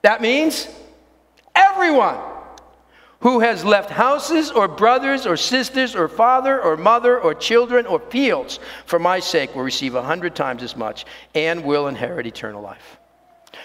that 0.02 0.21
means 0.21 0.67
everyone 1.56 2.19
who 3.21 3.39
has 3.39 3.65
left 3.65 3.89
houses 3.89 4.51
or 4.51 4.67
brothers 4.67 5.25
or 5.25 5.38
sisters 5.38 5.95
or 5.95 6.08
father 6.08 6.62
or 6.62 6.78
mother 6.78 7.19
or 7.19 7.34
children 7.34 7.86
or 7.86 7.99
fields 7.99 8.60
for 8.86 8.99
my 8.99 9.19
sake 9.19 9.56
will 9.56 9.63
receive 9.63 9.95
a 9.95 10.01
hundred 10.01 10.36
times 10.36 10.62
as 10.62 10.75
much 10.75 11.06
and 11.34 11.63
will 11.63 11.88
inherit 11.88 12.28
eternal 12.28 12.62
life. 12.62 12.99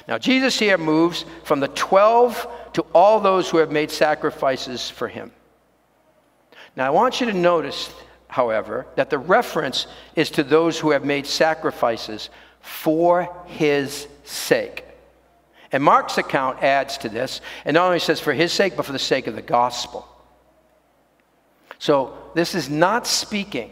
Now, 0.08 0.18
Jesus 0.18 0.58
here 0.58 0.78
moves 0.78 1.24
from 1.44 1.60
the 1.60 1.68
12 1.68 2.72
to 2.74 2.82
all 2.94 3.20
those 3.20 3.50
who 3.50 3.58
have 3.58 3.70
made 3.70 3.90
sacrifices 3.90 4.88
for 4.88 5.08
him. 5.08 5.32
Now, 6.76 6.86
I 6.86 6.90
want 6.90 7.20
you 7.20 7.26
to 7.26 7.32
notice, 7.32 7.92
however, 8.28 8.86
that 8.94 9.10
the 9.10 9.18
reference 9.18 9.86
is 10.14 10.30
to 10.30 10.44
those 10.44 10.78
who 10.78 10.90
have 10.90 11.04
made 11.04 11.26
sacrifices 11.26 12.30
for 12.60 13.28
his 13.46 14.06
sake. 14.24 14.84
And 15.72 15.83
Mark's 15.83 16.18
account 16.18 16.62
adds 16.62 16.98
to 16.98 17.09
this, 17.09 17.40
and 17.64 17.74
not 17.74 17.87
only 17.87 18.00
says 18.00 18.20
for 18.20 18.33
his 18.33 18.52
sake, 18.52 18.76
but 18.76 18.87
for 18.87 18.92
the 18.92 18.98
sake 18.98 19.26
of 19.26 19.37
the 19.37 19.42
gospel. 19.42 20.06
So 21.78 22.18
this 22.35 22.54
is 22.54 22.68
not 22.68 23.06
speaking 23.06 23.70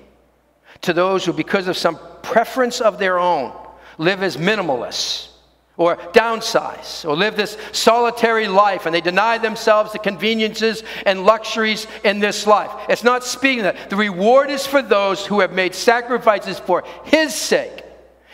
to 0.82 0.92
those 0.92 1.24
who, 1.24 1.32
because 1.32 1.66
of 1.66 1.76
some 1.76 1.98
preference 2.22 2.80
of 2.80 2.98
their 2.98 3.18
own, 3.18 3.52
live 3.98 4.22
as 4.22 4.36
minimalists 4.36 5.28
or 5.76 5.96
downsize 6.12 7.08
or 7.08 7.16
live 7.16 7.36
this 7.36 7.56
solitary 7.72 8.48
life 8.48 8.86
and 8.86 8.94
they 8.94 9.00
deny 9.00 9.38
themselves 9.38 9.92
the 9.92 9.98
conveniences 9.98 10.82
and 11.06 11.24
luxuries 11.24 11.86
in 12.04 12.18
this 12.18 12.46
life. 12.46 12.70
It's 12.88 13.04
not 13.04 13.24
speaking 13.24 13.62
that. 13.62 13.90
The 13.90 13.96
reward 13.96 14.50
is 14.50 14.66
for 14.66 14.82
those 14.82 15.24
who 15.24 15.40
have 15.40 15.52
made 15.52 15.74
sacrifices 15.74 16.58
for 16.58 16.84
his 17.04 17.34
sake 17.34 17.84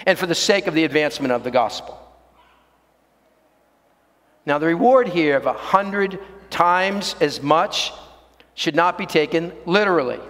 and 0.07 0.18
for 0.18 0.27
the 0.27 0.35
sake 0.35 0.66
of 0.66 0.74
the 0.74 0.85
advancement 0.85 1.33
of 1.33 1.44
the 1.44 1.50
gospel. 1.50 2.00
Now, 4.46 4.59
the 4.59 4.66
reward 4.66 5.09
here 5.09 5.37
of 5.37 5.46
a 5.46 5.52
hundred 5.52 6.18
times 6.50 7.16
as 7.20 7.42
much 7.42 7.92
should 8.54 8.76
not 8.76 8.98
be 8.98 9.07
taken 9.07 9.52
literally. 9.66 10.20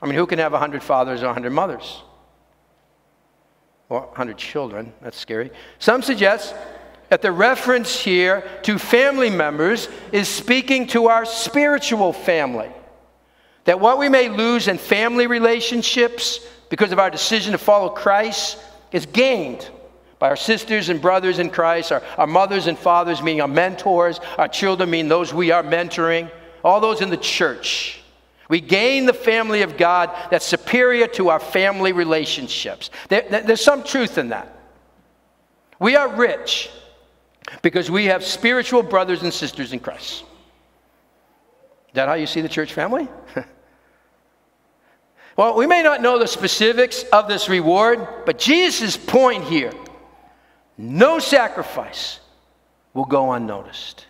I 0.00 0.06
mean, 0.06 0.14
who 0.14 0.26
can 0.26 0.38
have 0.38 0.54
a 0.54 0.58
hundred 0.58 0.82
fathers 0.82 1.22
or 1.22 1.26
a 1.26 1.32
hundred 1.32 1.52
mothers? 1.52 2.02
Or 3.88 4.08
a 4.12 4.16
hundred 4.16 4.38
children? 4.38 4.92
That's 5.02 5.18
scary. 5.18 5.50
Some 5.78 6.02
suggest 6.02 6.54
that 7.08 7.22
the 7.22 7.32
reference 7.32 7.98
here 7.98 8.48
to 8.62 8.78
family 8.78 9.30
members 9.30 9.88
is 10.12 10.28
speaking 10.28 10.86
to 10.88 11.08
our 11.08 11.24
spiritual 11.24 12.12
family. 12.12 12.70
That 13.64 13.80
what 13.80 13.98
we 13.98 14.08
may 14.08 14.28
lose 14.28 14.68
in 14.68 14.78
family 14.78 15.26
relationships 15.26 16.40
because 16.70 16.92
of 16.92 17.00
our 17.00 17.10
decision 17.10 17.52
to 17.52 17.58
follow 17.58 17.90
Christ 17.90 18.58
is 18.92 19.04
gained 19.06 19.68
by 20.20 20.28
our 20.28 20.36
sisters 20.36 20.90
and 20.90 21.00
brothers 21.00 21.38
in 21.38 21.50
Christ, 21.50 21.90
our, 21.90 22.02
our 22.18 22.26
mothers 22.26 22.68
and 22.68 22.78
fathers, 22.78 23.22
meaning 23.22 23.40
our 23.40 23.48
mentors, 23.48 24.20
our 24.38 24.46
children, 24.46 24.90
meaning 24.90 25.08
those 25.08 25.34
we 25.34 25.50
are 25.50 25.64
mentoring, 25.64 26.30
all 26.62 26.78
those 26.78 27.00
in 27.00 27.08
the 27.08 27.16
church. 27.16 28.02
We 28.50 28.60
gain 28.60 29.06
the 29.06 29.14
family 29.14 29.62
of 29.62 29.78
God 29.78 30.14
that's 30.30 30.44
superior 30.44 31.06
to 31.08 31.30
our 31.30 31.40
family 31.40 31.92
relationships. 31.92 32.90
There, 33.08 33.22
there's 33.22 33.64
some 33.64 33.82
truth 33.82 34.18
in 34.18 34.28
that. 34.28 34.54
We 35.78 35.96
are 35.96 36.14
rich 36.14 36.68
because 37.62 37.90
we 37.90 38.04
have 38.06 38.22
spiritual 38.22 38.82
brothers 38.82 39.22
and 39.22 39.32
sisters 39.32 39.72
in 39.72 39.80
Christ. 39.80 40.22
Is 41.88 41.94
that 41.94 42.08
how 42.08 42.14
you 42.14 42.26
see 42.26 42.42
the 42.42 42.48
church 42.48 42.72
family? 42.72 43.08
Well, 45.36 45.56
we 45.56 45.66
may 45.66 45.82
not 45.82 46.02
know 46.02 46.18
the 46.18 46.26
specifics 46.26 47.02
of 47.04 47.26
this 47.26 47.48
reward, 47.48 48.06
but 48.26 48.38
Jesus' 48.38 48.98
point 48.98 49.44
here 49.44 49.72
no 50.80 51.18
sacrifice 51.18 52.20
will 52.94 53.04
go 53.04 53.32
unnoticed. 53.32 54.06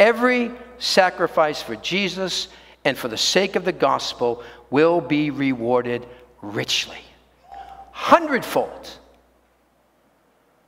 Every 0.00 0.50
sacrifice 0.78 1.62
for 1.62 1.76
Jesus 1.76 2.48
and 2.84 2.98
for 2.98 3.06
the 3.06 3.16
sake 3.16 3.54
of 3.54 3.64
the 3.64 3.72
gospel 3.72 4.42
will 4.70 5.00
be 5.00 5.30
rewarded 5.30 6.06
richly, 6.42 6.98
hundredfold. 7.92 8.90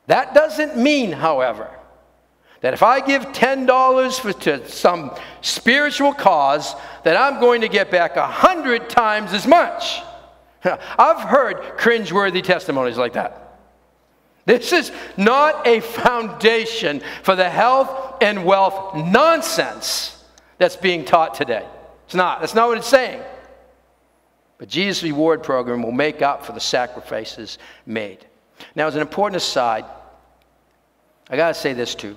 That 0.06 0.34
doesn't 0.34 0.76
mean, 0.76 1.10
however, 1.10 1.68
that 2.60 2.72
if 2.72 2.84
I 2.84 3.00
give 3.00 3.22
$10 3.22 4.20
for, 4.20 4.32
to 4.44 4.68
some 4.68 5.10
spiritual 5.40 6.14
cause, 6.14 6.76
that 7.02 7.16
I'm 7.16 7.40
going 7.40 7.62
to 7.62 7.68
get 7.68 7.90
back 7.90 8.16
a 8.16 8.26
hundred 8.26 8.88
times 8.88 9.32
as 9.32 9.48
much. 9.48 10.00
I've 10.64 11.28
heard 11.28 11.56
cringeworthy 11.76 12.42
testimonies 12.42 12.96
like 12.96 13.14
that. 13.14 13.45
This 14.46 14.72
is 14.72 14.92
not 15.16 15.66
a 15.66 15.80
foundation 15.80 17.02
for 17.22 17.36
the 17.36 17.50
health 17.50 18.22
and 18.22 18.44
wealth 18.44 18.94
nonsense 18.94 20.24
that's 20.56 20.76
being 20.76 21.04
taught 21.04 21.34
today. 21.34 21.66
It's 22.06 22.14
not. 22.14 22.40
That's 22.40 22.54
not 22.54 22.68
what 22.68 22.78
it's 22.78 22.88
saying. 22.88 23.20
But 24.58 24.68
Jesus' 24.68 25.02
reward 25.02 25.42
program 25.42 25.82
will 25.82 25.92
make 25.92 26.22
up 26.22 26.46
for 26.46 26.52
the 26.52 26.60
sacrifices 26.60 27.58
made. 27.84 28.24
Now, 28.74 28.86
as 28.86 28.94
an 28.94 29.02
important 29.02 29.36
aside, 29.36 29.84
I 31.28 31.36
got 31.36 31.48
to 31.48 31.54
say 31.54 31.74
this 31.74 31.94
too. 31.94 32.16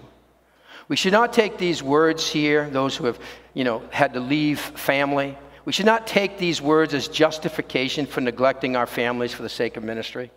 We 0.88 0.96
should 0.96 1.12
not 1.12 1.34
take 1.34 1.58
these 1.58 1.84
words 1.84 2.30
here, 2.30 2.70
those 2.70 2.96
who 2.96 3.06
have, 3.06 3.20
you 3.54 3.64
know, 3.64 3.84
had 3.92 4.14
to 4.14 4.20
leave 4.20 4.60
family, 4.60 5.38
we 5.70 5.74
should 5.74 5.86
not 5.86 6.08
take 6.08 6.40
these 6.40 6.64
words 6.64 6.96
as 6.96 7.08
justification 7.08 8.08
for 8.08 8.22
neglecting 8.22 8.76
our 8.76 8.88
families 8.88 9.34
for 9.34 9.44
the 9.44 9.50
sake 9.50 9.78
of 9.78 9.84
ministry. 9.84 10.32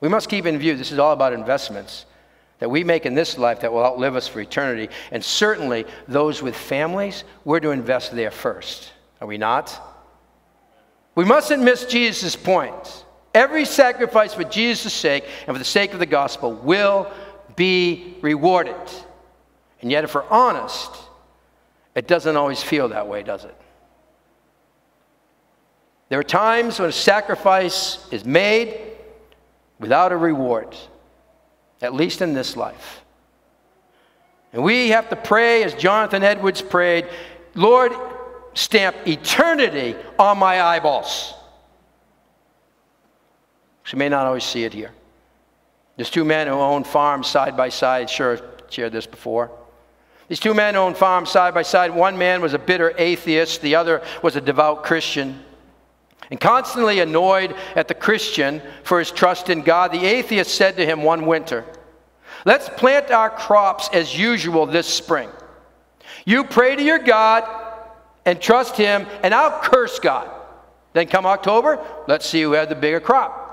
We 0.00 0.08
must 0.08 0.28
keep 0.28 0.46
in 0.46 0.58
view 0.58 0.76
this 0.76 0.92
is 0.92 0.98
all 0.98 1.12
about 1.12 1.32
investments 1.32 2.06
that 2.58 2.70
we 2.70 2.84
make 2.84 3.06
in 3.06 3.14
this 3.14 3.38
life 3.38 3.60
that 3.60 3.72
will 3.72 3.84
outlive 3.84 4.16
us 4.16 4.26
for 4.26 4.40
eternity. 4.40 4.88
And 5.10 5.24
certainly, 5.24 5.86
those 6.06 6.42
with 6.42 6.56
families, 6.56 7.24
we're 7.44 7.60
to 7.60 7.70
invest 7.70 8.14
there 8.14 8.30
first. 8.30 8.92
Are 9.20 9.28
we 9.28 9.38
not? 9.38 9.80
We 11.14 11.24
mustn't 11.24 11.62
miss 11.62 11.84
Jesus' 11.84 12.36
point. 12.36 13.04
Every 13.34 13.64
sacrifice 13.64 14.34
for 14.34 14.44
Jesus' 14.44 14.92
sake 14.92 15.24
and 15.46 15.54
for 15.54 15.58
the 15.58 15.64
sake 15.64 15.92
of 15.92 15.98
the 15.98 16.06
gospel 16.06 16.52
will 16.52 17.12
be 17.56 18.16
rewarded. 18.22 18.76
And 19.80 19.90
yet, 19.90 20.04
if 20.04 20.14
we're 20.14 20.28
honest, 20.28 20.90
it 21.94 22.06
doesn't 22.06 22.36
always 22.36 22.62
feel 22.62 22.88
that 22.88 23.08
way, 23.08 23.22
does 23.22 23.44
it? 23.44 23.54
There 26.08 26.18
are 26.18 26.24
times 26.24 26.80
when 26.80 26.88
a 26.88 26.92
sacrifice 26.92 28.06
is 28.10 28.24
made 28.24 28.87
without 29.78 30.12
a 30.12 30.16
reward, 30.16 30.76
at 31.80 31.94
least 31.94 32.22
in 32.22 32.34
this 32.34 32.56
life. 32.56 33.02
And 34.52 34.62
we 34.62 34.88
have 34.90 35.08
to 35.10 35.16
pray, 35.16 35.62
as 35.62 35.74
Jonathan 35.74 36.22
Edwards 36.22 36.62
prayed, 36.62 37.06
Lord, 37.54 37.92
stamp 38.54 38.96
eternity 39.06 39.94
on 40.18 40.38
my 40.38 40.60
eyeballs. 40.60 41.34
She 43.84 43.96
may 43.96 44.08
not 44.08 44.26
always 44.26 44.44
see 44.44 44.64
it 44.64 44.72
here. 44.72 44.90
There's 45.96 46.10
two 46.10 46.24
men 46.24 46.46
who 46.46 46.54
own 46.54 46.84
farms 46.84 47.26
side 47.26 47.56
by 47.56 47.70
side. 47.70 48.08
Sure, 48.08 48.38
shared 48.68 48.92
this 48.92 49.06
before. 49.06 49.50
These 50.28 50.40
two 50.40 50.54
men 50.54 50.76
owned 50.76 50.96
farms 50.96 51.30
side 51.30 51.54
by 51.54 51.62
side. 51.62 51.90
One 51.90 52.18
man 52.18 52.42
was 52.42 52.52
a 52.52 52.58
bitter 52.58 52.94
atheist, 52.98 53.62
the 53.62 53.74
other 53.74 54.02
was 54.22 54.36
a 54.36 54.40
devout 54.40 54.84
Christian. 54.84 55.42
And 56.30 56.38
constantly 56.38 57.00
annoyed 57.00 57.54
at 57.74 57.88
the 57.88 57.94
Christian 57.94 58.60
for 58.82 58.98
his 58.98 59.10
trust 59.10 59.48
in 59.48 59.62
God, 59.62 59.92
the 59.92 60.04
atheist 60.04 60.54
said 60.54 60.76
to 60.76 60.84
him 60.84 61.02
one 61.02 61.26
winter, 61.26 61.64
Let's 62.44 62.68
plant 62.68 63.10
our 63.10 63.30
crops 63.30 63.88
as 63.92 64.16
usual 64.16 64.66
this 64.66 64.86
spring. 64.86 65.28
You 66.24 66.44
pray 66.44 66.76
to 66.76 66.82
your 66.82 66.98
God 66.98 67.44
and 68.24 68.40
trust 68.40 68.76
Him, 68.76 69.06
and 69.22 69.34
I'll 69.34 69.60
curse 69.60 69.98
God. 69.98 70.30
Then 70.92 71.06
come 71.06 71.26
October, 71.26 71.84
let's 72.06 72.26
see 72.26 72.42
who 72.42 72.52
had 72.52 72.68
the 72.68 72.74
bigger 72.74 73.00
crop. 73.00 73.46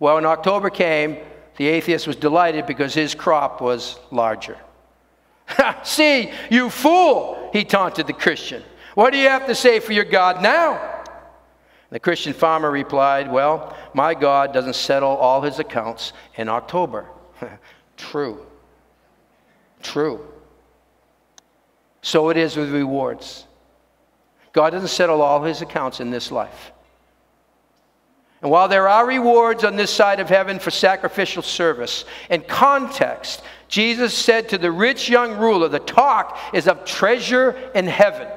Well, 0.00 0.16
when 0.16 0.26
October 0.26 0.70
came, 0.70 1.18
the 1.56 1.68
atheist 1.68 2.06
was 2.06 2.16
delighted 2.16 2.66
because 2.66 2.94
his 2.94 3.14
crop 3.14 3.60
was 3.60 3.98
larger. 4.10 4.58
see, 5.84 6.32
you 6.50 6.70
fool, 6.70 7.50
he 7.52 7.64
taunted 7.64 8.06
the 8.06 8.12
Christian. 8.12 8.62
What 8.94 9.12
do 9.12 9.18
you 9.18 9.28
have 9.28 9.46
to 9.46 9.54
say 9.54 9.78
for 9.78 9.92
your 9.92 10.04
God 10.04 10.42
now? 10.42 10.91
The 11.92 12.00
Christian 12.00 12.32
farmer 12.32 12.70
replied, 12.70 13.30
Well, 13.30 13.76
my 13.92 14.14
God 14.14 14.54
doesn't 14.54 14.76
settle 14.76 15.10
all 15.10 15.42
his 15.42 15.58
accounts 15.58 16.14
in 16.36 16.48
October. 16.48 17.06
True. 17.98 18.46
True. 19.82 20.26
So 22.00 22.30
it 22.30 22.38
is 22.38 22.56
with 22.56 22.72
rewards. 22.72 23.44
God 24.54 24.70
doesn't 24.70 24.88
settle 24.88 25.20
all 25.20 25.42
his 25.42 25.60
accounts 25.60 26.00
in 26.00 26.10
this 26.10 26.32
life. 26.32 26.72
And 28.40 28.50
while 28.50 28.68
there 28.68 28.88
are 28.88 29.06
rewards 29.06 29.62
on 29.62 29.76
this 29.76 29.90
side 29.90 30.18
of 30.18 30.30
heaven 30.30 30.58
for 30.58 30.70
sacrificial 30.70 31.42
service, 31.42 32.06
in 32.30 32.40
context, 32.40 33.42
Jesus 33.68 34.14
said 34.14 34.48
to 34.48 34.56
the 34.56 34.72
rich 34.72 35.10
young 35.10 35.36
ruler, 35.36 35.68
the 35.68 35.78
talk 35.78 36.38
is 36.54 36.66
of 36.68 36.86
treasure 36.86 37.70
in 37.74 37.86
heaven. 37.86 38.28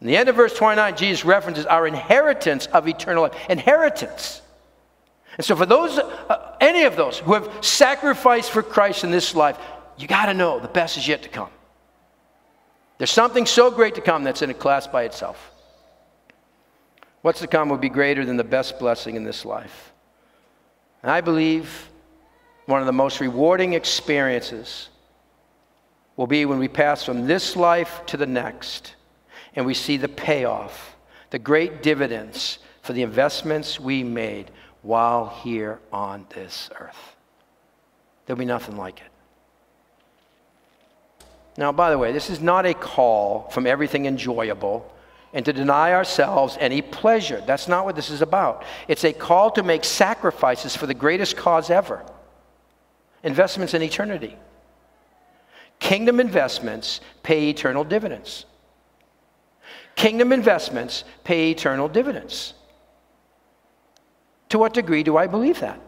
In 0.00 0.06
the 0.06 0.16
end 0.16 0.28
of 0.28 0.36
verse 0.36 0.54
29, 0.54 0.96
Jesus 0.96 1.24
references 1.24 1.66
our 1.66 1.86
inheritance 1.86 2.66
of 2.66 2.88
eternal 2.88 3.24
life. 3.24 3.34
Inheritance. 3.50 4.40
And 5.36 5.44
so, 5.44 5.54
for 5.54 5.66
those, 5.66 5.98
uh, 5.98 6.56
any 6.60 6.84
of 6.84 6.96
those 6.96 7.18
who 7.18 7.34
have 7.34 7.64
sacrificed 7.64 8.50
for 8.50 8.62
Christ 8.62 9.04
in 9.04 9.10
this 9.10 9.34
life, 9.34 9.58
you 9.98 10.08
got 10.08 10.26
to 10.26 10.34
know 10.34 10.58
the 10.58 10.68
best 10.68 10.96
is 10.96 11.06
yet 11.06 11.22
to 11.22 11.28
come. 11.28 11.50
There's 12.98 13.10
something 13.10 13.46
so 13.46 13.70
great 13.70 13.94
to 13.94 14.00
come 14.00 14.24
that's 14.24 14.42
in 14.42 14.50
a 14.50 14.54
class 14.54 14.86
by 14.86 15.04
itself. 15.04 15.50
What's 17.22 17.40
to 17.40 17.46
come 17.46 17.68
will 17.68 17.78
be 17.78 17.90
greater 17.90 18.24
than 18.24 18.38
the 18.38 18.44
best 18.44 18.78
blessing 18.78 19.16
in 19.16 19.24
this 19.24 19.44
life. 19.44 19.92
And 21.02 21.10
I 21.10 21.20
believe 21.20 21.90
one 22.66 22.80
of 22.80 22.86
the 22.86 22.92
most 22.92 23.20
rewarding 23.20 23.74
experiences 23.74 24.88
will 26.16 26.26
be 26.26 26.46
when 26.46 26.58
we 26.58 26.68
pass 26.68 27.04
from 27.04 27.26
this 27.26 27.56
life 27.56 28.04
to 28.06 28.16
the 28.16 28.26
next 28.26 28.94
and 29.54 29.66
we 29.66 29.74
see 29.74 29.96
the 29.96 30.08
payoff, 30.08 30.96
the 31.30 31.38
great 31.38 31.82
dividends 31.82 32.58
for 32.82 32.92
the 32.92 33.02
investments 33.02 33.78
we 33.78 34.02
made 34.02 34.50
while 34.82 35.28
here 35.28 35.80
on 35.92 36.26
this 36.30 36.70
earth. 36.78 37.16
There'll 38.26 38.38
be 38.38 38.44
nothing 38.44 38.76
like 38.76 39.00
it. 39.00 39.06
Now, 41.56 41.72
by 41.72 41.90
the 41.90 41.98
way, 41.98 42.12
this 42.12 42.30
is 42.30 42.40
not 42.40 42.64
a 42.64 42.74
call 42.74 43.48
from 43.50 43.66
everything 43.66 44.06
enjoyable 44.06 44.90
and 45.32 45.44
to 45.44 45.52
deny 45.52 45.92
ourselves 45.92 46.56
any 46.60 46.82
pleasure. 46.82 47.42
That's 47.46 47.68
not 47.68 47.84
what 47.84 47.96
this 47.96 48.10
is 48.10 48.22
about. 48.22 48.64
It's 48.88 49.04
a 49.04 49.12
call 49.12 49.50
to 49.52 49.62
make 49.62 49.84
sacrifices 49.84 50.74
for 50.74 50.86
the 50.86 50.94
greatest 50.94 51.36
cause 51.36 51.70
ever 51.70 52.04
investments 53.22 53.74
in 53.74 53.82
eternity. 53.82 54.34
Kingdom 55.78 56.20
investments 56.20 57.00
pay 57.22 57.50
eternal 57.50 57.84
dividends. 57.84 58.46
Kingdom 60.00 60.32
investments 60.32 61.04
pay 61.24 61.50
eternal 61.50 61.86
dividends. 61.86 62.54
To 64.48 64.58
what 64.58 64.72
degree 64.72 65.02
do 65.02 65.18
I 65.18 65.26
believe 65.26 65.60
that? 65.60 65.78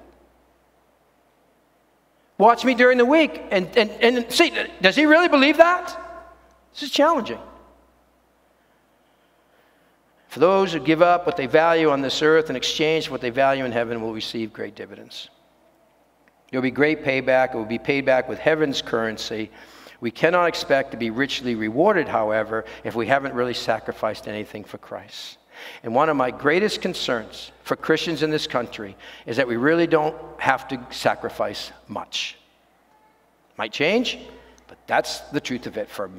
Watch 2.37 2.63
me 2.63 2.75
during 2.75 2.99
the 2.99 3.07
week 3.07 3.43
and, 3.51 3.75
and, 3.75 3.91
and 4.03 4.31
see, 4.31 4.53
does 4.83 4.97
he 4.97 5.07
really 5.07 5.29
believe 5.29 5.57
that? 5.57 5.99
This 6.75 6.83
is 6.83 6.91
challenging. 6.91 7.39
For 10.29 10.41
those 10.41 10.75
who 10.75 10.81
give 10.81 11.01
up 11.01 11.25
what 11.25 11.39
they 11.39 11.47
value 11.47 11.89
on 11.89 12.03
this 12.03 12.21
earth 12.21 12.51
in 12.51 12.57
exchange 12.57 13.07
for 13.07 13.13
what 13.13 13.23
they 13.23 13.31
value 13.31 13.65
in 13.65 13.73
heaven 13.73 14.03
will 14.03 14.13
receive 14.13 14.53
great 14.53 14.75
dividends. 14.75 15.31
There 16.51 16.61
will 16.61 16.69
be 16.69 16.71
great 16.71 17.03
payback. 17.03 17.55
It 17.55 17.57
will 17.57 17.65
be 17.65 17.79
paid 17.79 18.05
back 18.05 18.29
with 18.29 18.39
heaven's 18.39 18.83
currency. 18.83 19.51
We 20.03 20.11
cannot 20.11 20.47
expect 20.47 20.91
to 20.91 20.97
be 20.97 21.11
richly 21.11 21.55
rewarded, 21.55 22.09
however, 22.09 22.65
if 22.83 22.97
we 22.97 23.07
haven't 23.07 23.35
really 23.35 23.55
sacrificed 23.55 24.27
anything 24.27 24.65
for 24.65 24.77
Christ. 24.77 25.39
And 25.85 25.95
one 25.95 26.09
of 26.09 26.17
my 26.17 26.33
greatest 26.33 26.83
concerns 26.83 27.53
for 27.63 27.77
Christians 27.77 28.25
in 28.25 28.31
this 28.31 28.49
country 28.49 28.97
is 29.27 29.37
that 29.37 29.47
we 29.47 29.55
really 29.55 29.87
don't 29.87 30.17
have 30.41 30.67
to 30.69 30.87
sacrifice 30.91 31.71
much. 31.87 32.37
Might 33.57 33.73
change, 33.73 34.19
but 34.67 34.77
that's 34.89 35.21
the 35.31 35.41
truth 35.41 35.69
of 35.69 35.77
it 35.77 35.89
for 35.89 36.11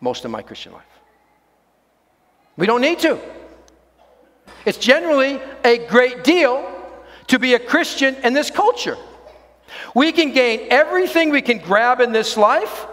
most 0.00 0.24
of 0.24 0.30
my 0.30 0.40
Christian 0.40 0.72
life. 0.72 0.84
We 2.56 2.64
don't 2.64 2.80
need 2.80 3.00
to. 3.00 3.20
It's 4.64 4.78
generally 4.78 5.38
a 5.64 5.86
great 5.86 6.24
deal 6.24 6.66
to 7.26 7.38
be 7.38 7.52
a 7.52 7.58
Christian 7.58 8.14
in 8.24 8.32
this 8.32 8.50
culture. 8.50 8.96
We 9.94 10.12
can 10.12 10.32
gain 10.32 10.68
everything 10.70 11.30
we 11.30 11.42
can 11.42 11.58
grab 11.58 12.00
in 12.00 12.12
this 12.12 12.36
life 12.36 12.86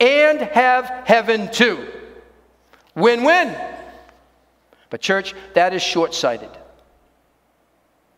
and 0.00 0.40
have 0.40 0.84
heaven 1.06 1.50
too. 1.50 1.86
Win 2.94 3.24
win. 3.24 3.56
But, 4.90 5.00
church, 5.00 5.34
that 5.54 5.72
is 5.72 5.82
short 5.82 6.14
sighted. 6.14 6.50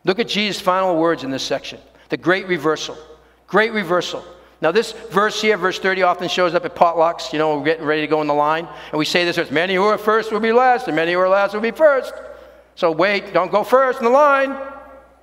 Look 0.03 0.19
at 0.19 0.27
Jesus' 0.27 0.61
final 0.61 0.97
words 0.97 1.23
in 1.23 1.31
this 1.31 1.43
section 1.43 1.79
the 2.09 2.17
great 2.17 2.47
reversal. 2.47 2.97
Great 3.47 3.73
reversal. 3.73 4.23
Now, 4.61 4.71
this 4.71 4.91
verse 4.91 5.41
here, 5.41 5.57
verse 5.57 5.79
30, 5.79 6.03
often 6.03 6.29
shows 6.29 6.53
up 6.53 6.65
at 6.65 6.75
potlucks. 6.75 7.33
You 7.33 7.39
know, 7.39 7.57
we're 7.57 7.65
getting 7.65 7.85
ready 7.85 8.01
to 8.01 8.07
go 8.07 8.21
in 8.21 8.27
the 8.27 8.33
line. 8.33 8.67
And 8.91 8.99
we 8.99 9.05
say 9.05 9.25
this 9.25 9.37
as 9.37 9.51
many 9.51 9.75
who 9.75 9.83
are 9.83 9.97
first 9.97 10.31
will 10.31 10.39
be 10.39 10.51
last, 10.51 10.87
and 10.87 10.95
many 10.95 11.13
who 11.13 11.19
are 11.19 11.29
last 11.29 11.53
will 11.53 11.61
be 11.61 11.71
first. 11.71 12.13
So 12.75 12.91
wait, 12.91 13.33
don't 13.33 13.51
go 13.51 13.63
first 13.63 13.99
in 13.99 14.05
the 14.05 14.11
line. 14.11 14.57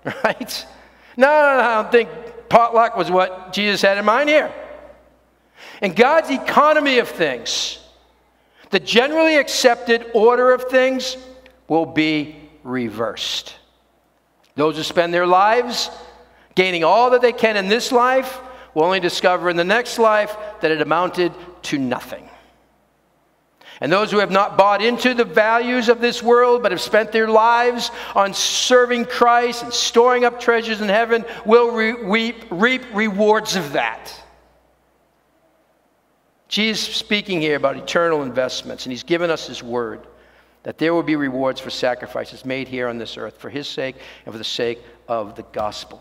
Right? 0.25 0.67
No, 1.17 1.29
no, 1.29 1.59
no, 1.59 1.63
I 1.63 1.83
don't 1.83 1.93
think 1.93 2.09
potluck 2.53 2.99
was 2.99 3.11
what 3.11 3.55
Jesus 3.55 3.81
had 3.81 3.97
in 3.97 4.05
mind 4.05 4.29
here. 4.29 4.53
And 5.81 5.97
God's 5.97 6.29
economy 6.29 6.99
of 6.99 7.09
things, 7.09 7.79
the 8.69 8.79
generally 8.79 9.37
accepted 9.37 10.11
order 10.13 10.53
of 10.53 10.65
things 10.65 11.17
will 11.67 11.87
be 11.87 12.37
reversed. 12.63 13.57
Those 14.55 14.77
who 14.77 14.83
spend 14.83 15.15
their 15.15 15.27
lives 15.27 15.91
gaining 16.55 16.85
all 16.85 17.11
that 17.11 17.23
they 17.23 17.33
can 17.33 17.57
in 17.57 17.69
this 17.69 17.91
life 17.91 18.39
will 18.75 18.85
only 18.85 19.01
discover 19.01 19.49
in 19.49 19.57
the 19.57 19.65
next 19.65 19.99
life 19.99 20.37
that 20.61 20.71
it 20.71 20.83
amounted 20.83 21.33
to 21.63 21.79
nothing. 21.79 22.29
And 23.83 23.91
those 23.91 24.13
who 24.13 24.19
have 24.19 24.31
not 24.31 24.57
bought 24.57 24.81
into 24.81 25.13
the 25.13 25.25
values 25.25 25.89
of 25.89 26.01
this 26.01 26.23
world 26.23 26.63
but 26.63 26.71
have 26.71 26.81
spent 26.81 27.11
their 27.11 27.27
lives 27.27 27.91
on 28.15 28.33
serving 28.33 29.07
Christ 29.07 29.65
and 29.65 29.75
storing 29.75 30.25
up 30.25 30.39
treasures 30.39 30.81
in 30.81 30.89
heaven 30.89 31.25
will 31.45 31.73
re- 31.73 31.91
reap, 31.91 32.45
reap 32.53 32.83
rewards 32.95 33.57
of 33.57 33.73
that. 33.73 34.15
Jesus 36.47 36.91
is 36.91 36.95
speaking 36.95 37.41
here 37.41 37.57
about 37.57 37.77
eternal 37.77 38.23
investments, 38.23 38.87
and 38.87 38.93
he's 38.93 39.03
given 39.03 39.31
us 39.31 39.49
his 39.49 39.65
word 39.65 40.07
that 40.63 40.79
there 40.79 40.95
will 40.95 41.03
be 41.03 41.17
rewards 41.17 41.61
for 41.61 41.71
sacrifices 41.71 42.45
made 42.45 42.69
here 42.69 42.87
on 42.87 42.99
this 42.99 43.17
earth 43.17 43.37
for 43.39 43.51
his 43.51 43.67
sake 43.67 43.97
and 44.25 44.33
for 44.33 44.39
the 44.39 44.45
sake 44.45 44.79
of 45.09 45.35
the 45.35 45.43
gospel. 45.53 46.01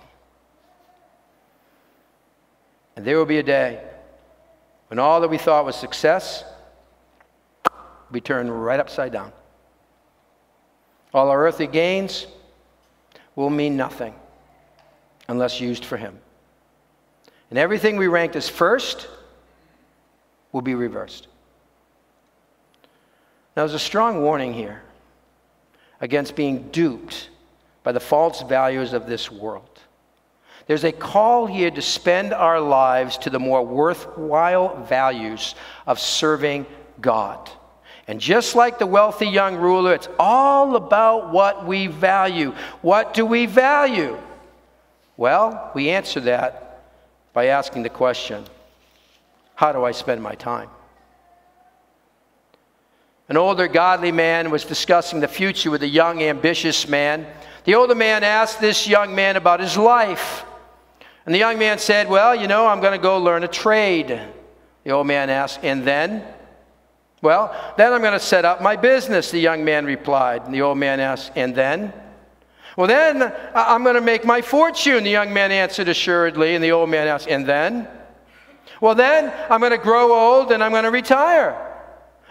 And 2.96 3.04
there 3.04 3.17
will 3.17 3.26
be 3.26 3.39
a 3.39 3.44
day 3.44 3.84
when 4.89 5.00
all 5.00 5.20
that 5.22 5.30
we 5.30 5.39
thought 5.39 5.65
was 5.65 5.76
success 5.76 6.44
be 8.12 8.21
turned 8.21 8.63
right 8.63 8.80
upside 8.80 9.12
down. 9.12 9.32
All 11.13 11.30
our 11.30 11.45
earthly 11.45 11.67
gains 11.67 12.28
will 13.36 13.50
mean 13.50 13.76
nothing 13.76 14.13
unless 15.28 15.60
used 15.60 15.86
for 15.86 15.97
him. 15.97 16.17
And 17.50 17.60
everything 17.60 17.97
we 17.97 18.08
ranked 18.08 18.36
as 18.36 18.47
first 18.47 19.08
will 20.52 20.62
be 20.62 20.76
reversed. 20.76 21.28
Now, 23.56 23.63
there's 23.63 23.74
a 23.74 23.80
strong 23.80 24.21
warning 24.21 24.54
here 24.54 24.82
against 26.00 26.36
being 26.36 26.69
duped 26.71 27.30
by 27.84 27.91
the 27.91 28.00
false 28.00 28.41
values 28.43 28.93
of 28.93 29.08
this 29.08 29.30
world. 29.30 29.82
There's 30.67 30.84
a 30.86 30.91
call 30.91 31.47
here 31.47 31.71
to 31.71 31.82
spend 31.82 32.34
our 32.34 32.60
lives 32.62 33.17
to 33.19 33.30
the 33.30 33.39
more 33.39 33.65
worthwhile 33.65 34.84
values 34.86 35.56
of 35.86 36.00
serving 36.00 36.65
God. 37.02 37.50
And 38.12 38.19
just 38.19 38.56
like 38.58 38.78
the 38.78 38.86
wealthy 38.86 39.30
young 39.30 39.56
ruler, 39.56 39.93
it's 39.93 40.10
all 40.19 40.76
about 40.76 41.32
what 41.32 41.65
we 41.65 41.88
value. 41.88 42.54
What 42.82 43.13
do 43.13 43.26
we 43.26 43.45
value? 43.45 44.17
Well, 45.15 45.71
we 45.74 45.89
answer 45.89 46.19
that 46.19 46.84
by 47.32 47.45
asking 47.45 47.84
the 47.84 47.89
question 47.89 48.43
how 49.56 49.71
do 49.71 49.86
I 49.86 49.93
spend 49.93 50.21
my 50.21 50.36
time? 50.36 50.67
An 53.30 53.38
older 53.38 53.69
godly 53.69 54.12
man 54.12 54.52
was 54.52 54.65
discussing 54.65 55.21
the 55.21 55.30
future 55.30 55.71
with 55.71 55.82
a 55.82 55.88
young, 55.88 56.21
ambitious 56.21 56.89
man. 56.89 57.26
The 57.63 57.76
older 57.76 57.95
man 57.95 58.26
asked 58.26 58.60
this 58.60 58.89
young 58.89 59.15
man 59.15 59.38
about 59.38 59.62
his 59.62 59.78
life. 59.78 60.43
And 61.26 61.34
the 61.34 61.39
young 61.39 61.58
man 61.58 61.80
said, 61.80 62.10
Well, 62.10 62.36
you 62.36 62.50
know, 62.50 62.67
I'm 62.67 62.82
going 62.82 62.91
to 62.91 63.02
go 63.02 63.19
learn 63.19 63.45
a 63.45 63.47
trade. 63.47 64.19
The 64.84 64.91
old 64.91 65.08
man 65.08 65.30
asked, 65.30 65.62
And 65.63 65.86
then? 65.88 66.26
Well, 67.21 67.55
then 67.77 67.93
I'm 67.93 68.01
going 68.01 68.13
to 68.13 68.19
set 68.19 68.45
up 68.45 68.62
my 68.62 68.75
business, 68.75 69.29
the 69.29 69.39
young 69.39 69.63
man 69.63 69.86
replied. 69.86 70.43
And 70.45 70.53
the 70.53 70.62
old 70.62 70.77
man 70.77 70.99
asked, 70.99 71.31
And 71.36 71.53
then? 71.53 71.93
Well, 72.75 72.88
then 72.88 73.34
I'm 73.53 73.84
going 73.84 73.95
to 73.95 74.01
make 74.01 74.25
my 74.25 74.41
fortune, 74.41 75.03
the 75.03 75.12
young 75.12 75.31
man 75.31 75.51
answered 75.51 75.88
assuredly. 75.88 76.55
And 76.55 76.63
the 76.63 76.71
old 76.71 76.89
man 76.89 77.07
asked, 77.07 77.27
And 77.27 77.45
then? 77.45 77.88
Well, 78.79 78.95
then 78.95 79.31
I'm 79.49 79.60
going 79.60 79.71
to 79.71 79.77
grow 79.77 80.13
old 80.13 80.51
and 80.51 80.63
I'm 80.63 80.71
going 80.71 80.86
to 80.86 80.91
retire. 80.91 81.55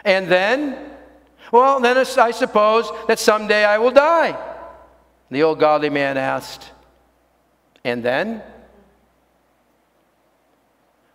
And 0.04 0.26
then? 0.26 0.90
Well, 1.52 1.80
then 1.80 1.96
I 1.96 2.30
suppose 2.32 2.90
that 3.06 3.18
someday 3.18 3.64
I 3.64 3.78
will 3.78 3.90
die. 3.92 4.38
The 5.30 5.44
old 5.44 5.60
godly 5.60 5.90
man 5.90 6.16
asked, 6.16 6.70
And 7.84 8.02
then? 8.02 8.42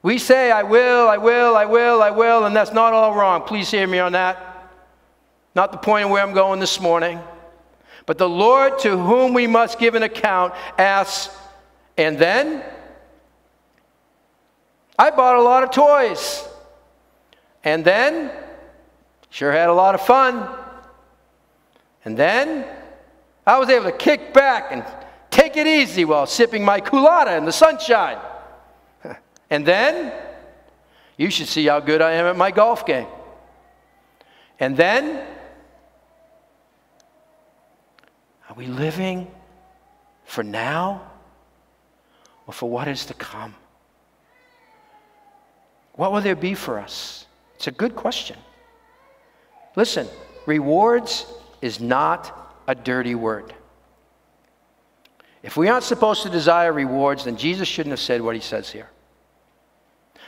We 0.06 0.20
say, 0.20 0.52
I 0.52 0.62
will, 0.62 1.10
I 1.10 1.18
will, 1.18 1.58
I 1.58 1.66
will, 1.66 2.04
I 2.04 2.12
will, 2.12 2.46
and 2.46 2.56
that's 2.56 2.72
not 2.72 2.94
all 2.94 3.16
wrong. 3.16 3.42
Please 3.42 3.72
hear 3.72 3.88
me 3.88 3.98
on 3.98 4.12
that. 4.12 4.70
Not 5.56 5.72
the 5.72 5.80
point 5.80 6.06
of 6.06 6.12
where 6.12 6.22
I'm 6.22 6.36
going 6.36 6.60
this 6.60 6.80
morning. 6.80 7.20
But 8.06 8.20
the 8.20 8.30
Lord 8.30 8.78
to 8.82 9.00
whom 9.00 9.34
we 9.34 9.48
must 9.48 9.80
give 9.80 9.96
an 9.96 10.04
account 10.04 10.54
asks, 10.78 11.36
and 11.98 12.20
then? 12.20 12.64
I 15.00 15.10
bought 15.10 15.38
a 15.38 15.42
lot 15.42 15.64
of 15.64 15.72
toys. 15.72 16.48
And 17.64 17.84
then? 17.84 18.30
Sure 19.32 19.52
had 19.52 19.70
a 19.70 19.74
lot 19.74 19.96
of 19.96 20.02
fun. 20.02 20.48
And 22.06 22.16
then? 22.16 22.64
I 23.48 23.58
was 23.58 23.70
able 23.70 23.86
to 23.86 23.98
kick 23.98 24.36
back 24.36 24.68
and 24.70 24.86
take 25.32 25.58
it 25.58 25.66
easy 25.66 26.06
while 26.06 26.28
sipping 26.28 26.64
my 26.64 26.80
culotta 26.80 27.40
in 27.40 27.46
the 27.46 27.52
sunshine. 27.52 28.20
And 29.50 29.66
then, 29.66 30.12
you 31.18 31.30
should 31.30 31.48
see 31.48 31.66
how 31.66 31.80
good 31.80 32.02
I 32.02 32.14
am 32.14 32.26
at 32.26 32.36
my 32.36 32.52
golf 32.52 32.86
game. 32.86 33.08
And 34.60 34.76
then, 34.76 35.26
are 38.50 38.56
we 38.56 38.68
living 38.68 39.30
for 40.26 40.44
now 40.44 41.12
or 42.48 42.54
for 42.54 42.70
what 42.70 42.88
is 42.88 43.06
to 43.08 43.14
come? 43.14 43.56
What 45.94 46.12
will 46.12 46.22
there 46.22 46.36
be 46.36 46.56
for 46.56 46.80
us? 46.80 47.26
It's 47.56 47.68
a 47.68 47.72
good 47.72 47.96
question. 47.96 48.38
Listen, 49.76 50.08
rewards 50.46 51.26
is 51.62 51.80
not 51.80 52.56
a 52.68 52.76
dirty 52.76 53.16
word. 53.16 53.54
If 55.44 55.58
we 55.58 55.68
aren't 55.68 55.84
supposed 55.84 56.24
to 56.24 56.30
desire 56.30 56.74
rewards, 56.74 57.26
then 57.26 57.38
Jesus 57.38 57.68
shouldn't 57.68 57.92
have 57.92 58.00
said 58.00 58.22
what 58.22 58.36
he 58.36 58.42
says 58.42 58.70
here. 58.70 58.90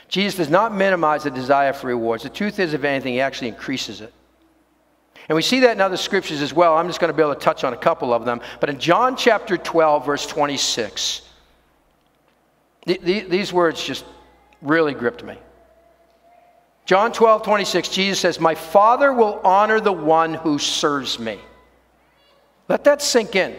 Jesus 0.08 0.36
does 0.36 0.50
not 0.50 0.74
minimize 0.74 1.24
the 1.24 1.30
desire 1.30 1.72
for 1.72 1.88
rewards. 1.88 2.22
The 2.22 2.30
truth 2.30 2.58
is, 2.58 2.72
if 2.72 2.82
anything, 2.82 3.12
he 3.12 3.20
actually 3.20 3.48
increases 3.48 4.00
it. 4.00 4.12
And 5.28 5.36
we 5.36 5.42
see 5.42 5.60
that 5.60 5.72
in 5.72 5.80
other 5.82 5.98
scriptures 5.98 6.40
as 6.40 6.54
well. 6.54 6.76
I'm 6.76 6.86
just 6.86 7.00
going 7.00 7.12
to 7.12 7.16
be 7.16 7.22
able 7.22 7.34
to 7.34 7.40
touch 7.40 7.62
on 7.62 7.74
a 7.74 7.76
couple 7.76 8.14
of 8.14 8.24
them. 8.24 8.40
But 8.60 8.70
in 8.70 8.78
John 8.78 9.16
chapter 9.16 9.58
12, 9.58 10.06
verse 10.06 10.26
26, 10.26 11.22
th- 12.86 13.04
th- 13.04 13.28
these 13.28 13.52
words 13.52 13.84
just 13.84 14.06
really 14.62 14.94
gripped 14.94 15.22
me. 15.22 15.36
John 16.86 17.12
12, 17.12 17.42
26, 17.42 17.88
Jesus 17.90 18.18
says, 18.18 18.40
My 18.40 18.54
Father 18.54 19.12
will 19.12 19.40
honor 19.44 19.78
the 19.78 19.92
one 19.92 20.32
who 20.32 20.58
serves 20.58 21.18
me. 21.18 21.38
Let 22.68 22.84
that 22.84 23.02
sink 23.02 23.36
in. 23.36 23.54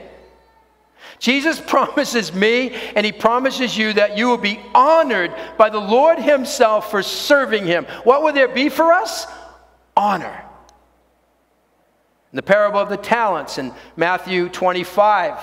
Jesus 1.19 1.59
promises 1.59 2.33
me 2.33 2.71
and 2.95 3.05
he 3.05 3.11
promises 3.11 3.77
you 3.77 3.93
that 3.93 4.17
you 4.17 4.27
will 4.27 4.37
be 4.37 4.59
honored 4.73 5.33
by 5.57 5.69
the 5.69 5.79
Lord 5.79 6.17
himself 6.17 6.89
for 6.89 7.03
serving 7.03 7.65
him. 7.65 7.85
What 8.03 8.23
will 8.23 8.33
there 8.33 8.47
be 8.47 8.69
for 8.69 8.93
us? 8.93 9.27
Honor. 9.95 10.45
In 12.31 12.35
the 12.35 12.43
parable 12.43 12.79
of 12.79 12.89
the 12.89 12.97
talents 12.97 13.57
in 13.57 13.73
Matthew 13.97 14.49
25, 14.49 15.37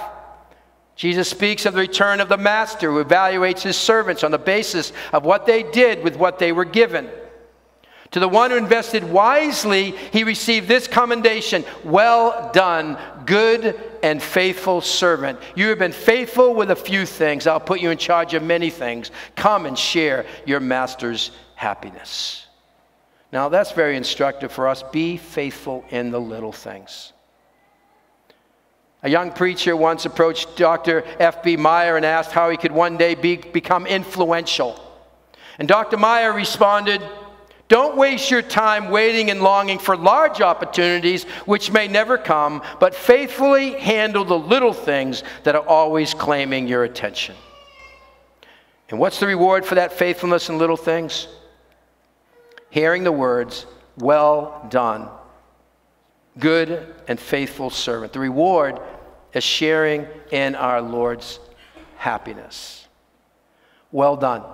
Jesus 0.94 1.28
speaks 1.28 1.66
of 1.66 1.74
the 1.74 1.80
return 1.80 2.20
of 2.20 2.30
the 2.30 2.38
master 2.38 2.90
who 2.90 3.04
evaluates 3.04 3.60
his 3.60 3.76
servants 3.76 4.24
on 4.24 4.30
the 4.30 4.38
basis 4.38 4.92
of 5.12 5.24
what 5.26 5.44
they 5.44 5.62
did 5.62 6.02
with 6.02 6.16
what 6.16 6.38
they 6.38 6.52
were 6.52 6.64
given. 6.64 7.10
To 8.12 8.20
the 8.20 8.28
one 8.28 8.50
who 8.50 8.56
invested 8.56 9.04
wisely, 9.04 9.90
he 9.90 10.24
received 10.24 10.68
this 10.68 10.88
commendation 10.88 11.64
Well 11.84 12.50
done, 12.54 12.96
good 13.26 13.78
and 14.06 14.22
faithful 14.22 14.80
servant. 14.80 15.36
You 15.56 15.68
have 15.70 15.80
been 15.80 15.90
faithful 15.90 16.54
with 16.54 16.70
a 16.70 16.76
few 16.76 17.04
things. 17.04 17.48
I'll 17.48 17.58
put 17.58 17.80
you 17.80 17.90
in 17.90 17.98
charge 17.98 18.34
of 18.34 18.42
many 18.44 18.70
things. 18.70 19.10
Come 19.34 19.66
and 19.66 19.76
share 19.76 20.26
your 20.44 20.60
master's 20.60 21.32
happiness. 21.56 22.46
Now, 23.32 23.48
that's 23.48 23.72
very 23.72 23.96
instructive 23.96 24.52
for 24.52 24.68
us. 24.68 24.84
Be 24.84 25.16
faithful 25.16 25.84
in 25.90 26.12
the 26.12 26.20
little 26.20 26.52
things. 26.52 27.12
A 29.02 29.10
young 29.10 29.32
preacher 29.32 29.76
once 29.76 30.06
approached 30.06 30.56
Dr. 30.56 31.02
F.B. 31.18 31.56
Meyer 31.56 31.96
and 31.96 32.06
asked 32.06 32.30
how 32.30 32.48
he 32.48 32.56
could 32.56 32.70
one 32.70 32.96
day 32.96 33.16
be, 33.16 33.36
become 33.36 33.88
influential. 33.88 34.80
And 35.58 35.66
Dr. 35.66 35.96
Meyer 35.96 36.32
responded, 36.32 37.02
Don't 37.68 37.96
waste 37.96 38.30
your 38.30 38.42
time 38.42 38.90
waiting 38.90 39.30
and 39.30 39.42
longing 39.42 39.78
for 39.78 39.96
large 39.96 40.40
opportunities 40.40 41.24
which 41.46 41.72
may 41.72 41.88
never 41.88 42.16
come, 42.16 42.62
but 42.78 42.94
faithfully 42.94 43.72
handle 43.72 44.24
the 44.24 44.38
little 44.38 44.72
things 44.72 45.24
that 45.42 45.56
are 45.56 45.66
always 45.66 46.14
claiming 46.14 46.68
your 46.68 46.84
attention. 46.84 47.34
And 48.88 49.00
what's 49.00 49.18
the 49.18 49.26
reward 49.26 49.66
for 49.66 49.74
that 49.74 49.92
faithfulness 49.92 50.48
in 50.48 50.58
little 50.58 50.76
things? 50.76 51.26
Hearing 52.70 53.02
the 53.02 53.10
words, 53.12 53.66
Well 53.98 54.64
done, 54.70 55.08
good 56.38 56.94
and 57.08 57.18
faithful 57.18 57.70
servant. 57.70 58.12
The 58.12 58.20
reward 58.20 58.78
is 59.32 59.42
sharing 59.42 60.06
in 60.30 60.54
our 60.54 60.80
Lord's 60.80 61.40
happiness. 61.96 62.86
Well 63.90 64.16
done. 64.16 64.44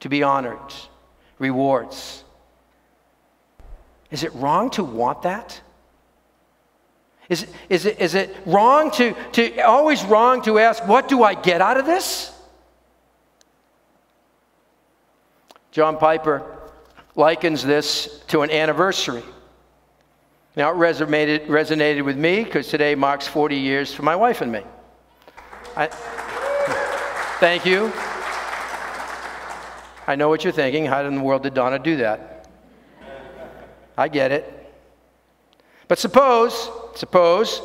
To 0.00 0.10
be 0.10 0.22
honored 0.22 0.60
rewards. 1.38 2.24
Is 4.10 4.22
it 4.22 4.34
wrong 4.34 4.70
to 4.70 4.84
want 4.84 5.22
that? 5.22 5.60
Is, 7.28 7.46
is, 7.68 7.86
it, 7.86 8.00
is 8.00 8.14
it 8.14 8.34
wrong 8.46 8.90
to, 8.92 9.14
to, 9.32 9.60
always 9.60 10.04
wrong 10.04 10.42
to 10.42 10.58
ask, 10.58 10.86
what 10.86 11.08
do 11.08 11.24
I 11.24 11.34
get 11.34 11.60
out 11.60 11.76
of 11.76 11.86
this? 11.86 12.32
John 15.72 15.98
Piper 15.98 16.42
likens 17.16 17.64
this 17.64 18.22
to 18.28 18.42
an 18.42 18.50
anniversary. 18.50 19.22
Now, 20.54 20.70
it 20.70 20.76
resonated, 20.76 21.48
resonated 21.48 22.04
with 22.04 22.16
me 22.16 22.44
because 22.44 22.68
today 22.68 22.94
marks 22.94 23.26
40 23.26 23.56
years 23.56 23.92
for 23.92 24.02
my 24.02 24.16
wife 24.16 24.40
and 24.40 24.50
me. 24.50 24.62
I, 25.76 25.88
thank 27.40 27.66
you. 27.66 27.92
I 30.06 30.14
know 30.14 30.28
what 30.28 30.44
you're 30.44 30.52
thinking. 30.52 30.86
How 30.86 31.04
in 31.04 31.16
the 31.16 31.20
world 31.20 31.42
did 31.42 31.54
Donna 31.54 31.78
do 31.78 31.96
that? 31.96 32.48
I 33.98 34.08
get 34.08 34.30
it. 34.30 34.52
But 35.88 35.98
suppose, 35.98 36.70
suppose 36.94 37.62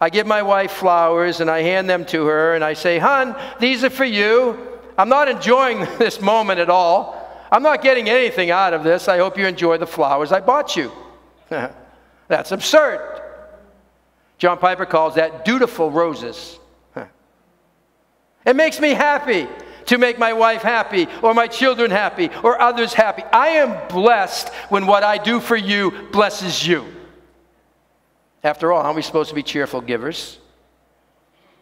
I 0.00 0.10
give 0.10 0.26
my 0.26 0.42
wife 0.42 0.72
flowers 0.72 1.40
and 1.40 1.50
I 1.50 1.62
hand 1.62 1.88
them 1.88 2.04
to 2.06 2.26
her 2.26 2.54
and 2.54 2.64
I 2.64 2.74
say, 2.74 2.98
Hun, 2.98 3.36
these 3.60 3.84
are 3.84 3.90
for 3.90 4.04
you. 4.04 4.58
I'm 4.96 5.08
not 5.08 5.28
enjoying 5.28 5.80
this 5.98 6.20
moment 6.20 6.60
at 6.60 6.70
all. 6.70 7.18
I'm 7.50 7.62
not 7.62 7.82
getting 7.82 8.08
anything 8.08 8.50
out 8.50 8.72
of 8.72 8.82
this. 8.82 9.08
I 9.08 9.18
hope 9.18 9.36
you 9.36 9.46
enjoy 9.46 9.76
the 9.76 9.86
flowers 9.86 10.32
I 10.32 10.40
bought 10.40 10.76
you. 10.76 10.90
That's 12.28 12.52
absurd. 12.52 13.20
John 14.38 14.58
Piper 14.58 14.86
calls 14.86 15.16
that 15.16 15.44
dutiful 15.44 15.90
roses. 15.90 16.58
It 18.44 18.56
makes 18.56 18.80
me 18.80 18.90
happy 18.90 19.46
to 19.86 19.98
make 19.98 20.18
my 20.18 20.32
wife 20.32 20.62
happy 20.62 21.08
or 21.22 21.34
my 21.34 21.46
children 21.46 21.90
happy 21.90 22.30
or 22.42 22.60
others 22.60 22.94
happy. 22.94 23.22
I 23.32 23.48
am 23.48 23.88
blessed 23.88 24.48
when 24.68 24.86
what 24.86 25.02
I 25.02 25.18
do 25.18 25.40
for 25.40 25.56
you 25.56 25.90
blesses 26.12 26.66
you. 26.66 26.86
After 28.44 28.72
all, 28.72 28.82
aren't 28.82 28.96
we 28.96 29.02
supposed 29.02 29.28
to 29.28 29.34
be 29.34 29.42
cheerful 29.42 29.80
givers? 29.80 30.38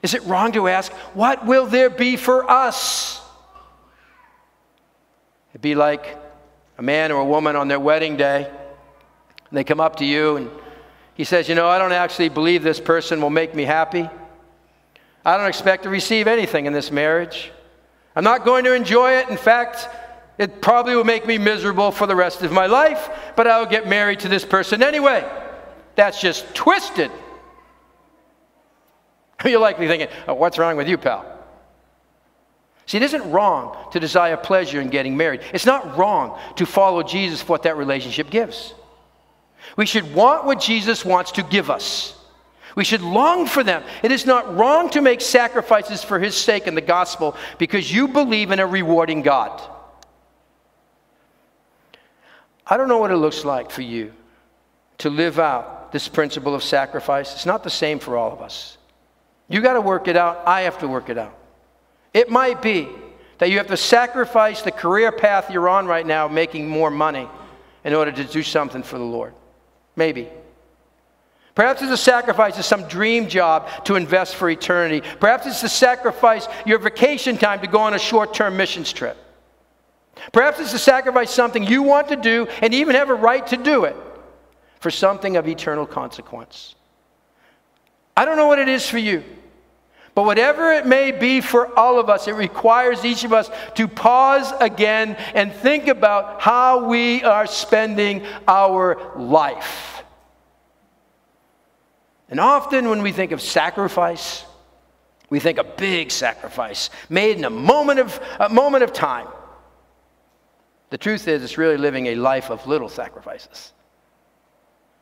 Is 0.02 0.14
it 0.14 0.22
wrong 0.24 0.52
to 0.52 0.68
ask, 0.68 0.90
what 1.14 1.44
will 1.44 1.66
there 1.66 1.90
be 1.90 2.16
for 2.16 2.50
us? 2.50 3.20
It'd 5.50 5.60
be 5.60 5.74
like 5.74 6.18
a 6.78 6.82
man 6.82 7.12
or 7.12 7.20
a 7.20 7.24
woman 7.24 7.56
on 7.56 7.68
their 7.68 7.80
wedding 7.80 8.16
day, 8.16 8.46
and 8.46 9.58
they 9.58 9.64
come 9.64 9.80
up 9.80 9.96
to 9.96 10.04
you 10.04 10.36
and 10.36 10.50
he 11.14 11.24
says, 11.24 11.50
You 11.50 11.54
know, 11.54 11.68
I 11.68 11.78
don't 11.78 11.92
actually 11.92 12.30
believe 12.30 12.62
this 12.62 12.80
person 12.80 13.20
will 13.20 13.28
make 13.30 13.54
me 13.54 13.64
happy. 13.64 14.08
I 15.22 15.36
don't 15.36 15.48
expect 15.48 15.82
to 15.82 15.90
receive 15.90 16.26
anything 16.26 16.64
in 16.64 16.72
this 16.72 16.90
marriage. 16.90 17.52
I'm 18.14 18.24
not 18.24 18.44
going 18.44 18.64
to 18.64 18.74
enjoy 18.74 19.12
it. 19.18 19.28
In 19.28 19.36
fact, 19.36 19.88
it 20.38 20.60
probably 20.60 20.96
will 20.96 21.04
make 21.04 21.26
me 21.26 21.38
miserable 21.38 21.92
for 21.92 22.06
the 22.06 22.16
rest 22.16 22.42
of 22.42 22.50
my 22.50 22.66
life, 22.66 23.10
but 23.36 23.46
I'll 23.46 23.66
get 23.66 23.86
married 23.86 24.20
to 24.20 24.28
this 24.28 24.44
person 24.44 24.82
anyway. 24.82 25.28
That's 25.96 26.20
just 26.20 26.54
twisted. 26.54 27.10
You're 29.44 29.60
likely 29.60 29.86
thinking, 29.86 30.08
oh, 30.26 30.34
what's 30.34 30.58
wrong 30.58 30.76
with 30.76 30.88
you, 30.88 30.98
pal? 30.98 31.26
See, 32.86 32.96
it 32.96 33.02
isn't 33.04 33.30
wrong 33.30 33.76
to 33.92 34.00
desire 34.00 34.36
pleasure 34.36 34.80
in 34.80 34.90
getting 34.90 35.16
married. 35.16 35.42
It's 35.52 35.66
not 35.66 35.96
wrong 35.96 36.38
to 36.56 36.66
follow 36.66 37.02
Jesus 37.02 37.40
for 37.40 37.52
what 37.52 37.62
that 37.62 37.76
relationship 37.76 38.30
gives. 38.30 38.74
We 39.76 39.86
should 39.86 40.12
want 40.14 40.44
what 40.44 40.60
Jesus 40.60 41.04
wants 41.04 41.32
to 41.32 41.42
give 41.42 41.70
us. 41.70 42.16
We 42.76 42.84
should 42.84 43.02
long 43.02 43.46
for 43.46 43.64
them. 43.64 43.82
It 44.02 44.12
is 44.12 44.26
not 44.26 44.56
wrong 44.56 44.90
to 44.90 45.00
make 45.00 45.20
sacrifices 45.20 46.04
for 46.04 46.18
His 46.18 46.34
sake 46.34 46.66
in 46.66 46.74
the 46.74 46.80
gospel 46.80 47.36
because 47.58 47.92
you 47.92 48.08
believe 48.08 48.50
in 48.50 48.60
a 48.60 48.66
rewarding 48.66 49.22
God. 49.22 49.60
I 52.66 52.76
don't 52.76 52.88
know 52.88 52.98
what 52.98 53.10
it 53.10 53.16
looks 53.16 53.44
like 53.44 53.70
for 53.70 53.82
you 53.82 54.12
to 54.98 55.10
live 55.10 55.38
out 55.38 55.92
this 55.92 56.06
principle 56.06 56.54
of 56.54 56.62
sacrifice. 56.62 57.34
It's 57.34 57.46
not 57.46 57.64
the 57.64 57.70
same 57.70 57.98
for 57.98 58.16
all 58.16 58.32
of 58.32 58.40
us. 58.40 58.78
You 59.48 59.60
got 59.60 59.72
to 59.72 59.80
work 59.80 60.06
it 60.06 60.16
out. 60.16 60.42
I 60.46 60.62
have 60.62 60.78
to 60.78 60.88
work 60.88 61.08
it 61.08 61.18
out. 61.18 61.36
It 62.14 62.30
might 62.30 62.62
be 62.62 62.88
that 63.38 63.50
you 63.50 63.58
have 63.58 63.66
to 63.68 63.76
sacrifice 63.76 64.62
the 64.62 64.70
career 64.70 65.10
path 65.10 65.50
you're 65.50 65.68
on 65.68 65.86
right 65.86 66.06
now, 66.06 66.28
making 66.28 66.68
more 66.68 66.90
money, 66.90 67.28
in 67.84 67.94
order 67.94 68.12
to 68.12 68.24
do 68.24 68.42
something 68.42 68.82
for 68.82 68.98
the 68.98 69.04
Lord. 69.04 69.34
Maybe. 69.96 70.28
Perhaps 71.54 71.82
it's 71.82 71.92
a 71.92 71.96
sacrifice 71.96 72.58
of 72.58 72.64
some 72.64 72.86
dream 72.88 73.28
job 73.28 73.68
to 73.84 73.96
invest 73.96 74.36
for 74.36 74.48
eternity. 74.48 75.06
Perhaps 75.18 75.46
it's 75.46 75.60
to 75.60 75.68
sacrifice 75.68 76.46
your 76.64 76.78
vacation 76.78 77.36
time 77.36 77.60
to 77.60 77.66
go 77.66 77.78
on 77.78 77.94
a 77.94 77.98
short 77.98 78.32
term 78.32 78.56
missions 78.56 78.92
trip. 78.92 79.16
Perhaps 80.32 80.60
it's 80.60 80.72
to 80.72 80.78
sacrifice 80.78 81.30
something 81.30 81.64
you 81.64 81.82
want 81.82 82.08
to 82.08 82.16
do 82.16 82.46
and 82.62 82.74
even 82.74 82.94
have 82.94 83.10
a 83.10 83.14
right 83.14 83.46
to 83.48 83.56
do 83.56 83.84
it 83.84 83.96
for 84.78 84.90
something 84.90 85.36
of 85.36 85.48
eternal 85.48 85.86
consequence. 85.86 86.74
I 88.16 88.24
don't 88.24 88.36
know 88.36 88.46
what 88.46 88.58
it 88.58 88.68
is 88.68 88.88
for 88.88 88.98
you, 88.98 89.24
but 90.14 90.24
whatever 90.24 90.72
it 90.72 90.86
may 90.86 91.10
be 91.10 91.40
for 91.40 91.76
all 91.78 91.98
of 91.98 92.10
us, 92.10 92.28
it 92.28 92.34
requires 92.34 93.04
each 93.04 93.24
of 93.24 93.32
us 93.32 93.50
to 93.74 93.88
pause 93.88 94.52
again 94.60 95.16
and 95.34 95.52
think 95.52 95.88
about 95.88 96.40
how 96.40 96.86
we 96.86 97.22
are 97.24 97.46
spending 97.46 98.26
our 98.46 99.12
life. 99.16 99.99
And 102.30 102.38
often 102.38 102.88
when 102.88 103.02
we 103.02 103.10
think 103.10 103.32
of 103.32 103.40
sacrifice, 103.40 104.44
we 105.28 105.40
think 105.40 105.58
a 105.58 105.64
big 105.64 106.10
sacrifice 106.10 106.90
made 107.08 107.36
in 107.36 107.44
a 107.44 107.50
moment 107.50 107.98
of, 107.98 108.20
a 108.38 108.48
moment 108.48 108.84
of 108.84 108.92
time. 108.92 109.26
The 110.90 110.98
truth 110.98 111.28
is, 111.28 111.42
it's 111.42 111.58
really 111.58 111.76
living 111.76 112.06
a 112.06 112.14
life 112.14 112.50
of 112.50 112.66
little 112.66 112.88
sacrifices. 112.88 113.72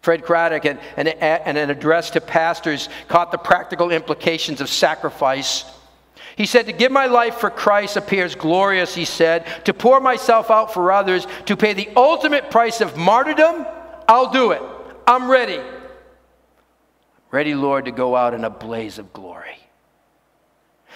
Fred 0.03 0.23
Craddock, 0.23 0.65
in, 0.65 0.79
in 0.97 1.09
an 1.09 1.71
address 1.71 2.11
to 2.11 2.21
pastors, 2.21 2.89
caught 3.09 3.33
the 3.33 3.39
practical 3.39 3.91
implications 3.91 4.61
of 4.61 4.69
sacrifice. 4.69 5.65
He 6.37 6.47
said, 6.47 6.67
To 6.67 6.73
give 6.73 6.93
my 6.93 7.07
life 7.07 7.37
for 7.37 7.51
Christ 7.51 7.97
appears 7.97 8.35
glorious, 8.35 8.95
he 8.95 9.05
said. 9.05 9.47
To 9.65 9.75
pour 9.75 10.01
myself 10.01 10.51
out 10.51 10.73
for 10.73 10.93
others, 10.93 11.27
to 11.47 11.57
pay 11.57 11.73
the 11.73 11.91
ultimate 11.97 12.51
price 12.51 12.81
of 12.81 12.97
martyrdom, 12.97 13.67
I'll 14.07 14.31
do 14.31 14.53
it. 14.53 14.63
I'm 15.07 15.31
ready. 15.31 15.61
Ready, 17.31 17.55
Lord, 17.55 17.85
to 17.85 17.91
go 17.91 18.17
out 18.17 18.35
in 18.35 18.45
a 18.45 18.51
blaze 18.51 18.99
of 18.99 19.13
glory. 19.13 19.59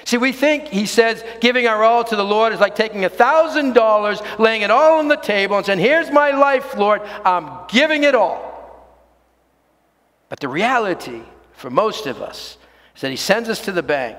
See, 0.04 0.16
we 0.16 0.32
think, 0.32 0.68
he 0.68 0.86
says, 0.86 1.24
giving 1.40 1.66
our 1.68 1.84
all 1.84 2.02
to 2.04 2.16
the 2.16 2.24
Lord 2.24 2.52
is 2.52 2.60
like 2.60 2.74
taking 2.74 3.04
a 3.04 3.10
$1,000, 3.10 4.38
laying 4.38 4.62
it 4.62 4.70
all 4.70 4.98
on 4.98 5.08
the 5.08 5.16
table, 5.16 5.56
and 5.56 5.64
saying, 5.64 5.78
Here's 5.78 6.10
my 6.10 6.30
life, 6.32 6.76
Lord, 6.76 7.02
I'm 7.24 7.66
giving 7.68 8.04
it 8.04 8.14
all. 8.14 8.50
But 10.28 10.40
the 10.40 10.48
reality 10.48 11.22
for 11.52 11.70
most 11.70 12.06
of 12.06 12.20
us 12.20 12.56
is 12.96 13.02
that 13.02 13.10
he 13.10 13.16
sends 13.16 13.48
us 13.48 13.60
to 13.66 13.72
the 13.72 13.82
bank 13.82 14.18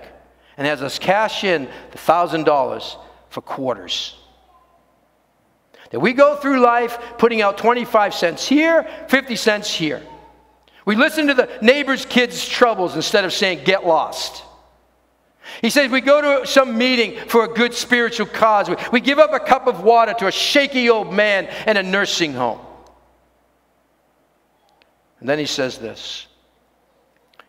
and 0.56 0.68
has 0.68 0.82
us 0.82 1.00
cash 1.00 1.44
in 1.44 1.68
the 1.92 1.98
$1,000 1.98 2.98
for 3.30 3.42
quarters. 3.42 4.16
That 5.90 6.00
we 6.00 6.14
go 6.14 6.36
through 6.38 6.60
life 6.60 6.98
putting 7.18 7.42
out 7.42 7.58
25 7.58 8.14
cents 8.14 8.48
here, 8.48 8.88
50 9.10 9.36
cents 9.36 9.74
here. 9.74 10.02
We 10.86 10.96
listen 10.96 11.28
to 11.28 11.34
the 11.34 11.50
neighbor's 11.62 12.06
kids' 12.06 12.48
troubles 12.48 12.96
instead 12.96 13.26
of 13.26 13.34
saying, 13.34 13.64
get 13.64 13.86
lost. 13.86 14.44
He 15.62 15.70
says 15.70 15.92
we 15.92 16.02
go 16.02 16.42
to 16.42 16.48
some 16.48 16.78
meeting 16.78 17.18
for 17.28 17.44
a 17.44 17.48
good 17.48 17.74
spiritual 17.74 18.28
cause. 18.28 18.70
We 18.92 19.00
give 19.00 19.20
up 19.20 19.34
a 19.34 19.40
cup 19.40 19.68
of 19.68 19.84
water 19.84 20.14
to 20.16 20.28
a 20.28 20.32
shaky 20.32 20.90
old 20.90 21.14
man 21.14 21.48
in 21.68 21.78
a 21.78 21.84
nursing 21.84 22.34
home. 22.34 22.60
And 25.20 25.30
then 25.30 25.40
he 25.40 25.46
says 25.46 25.78
this 25.78 26.28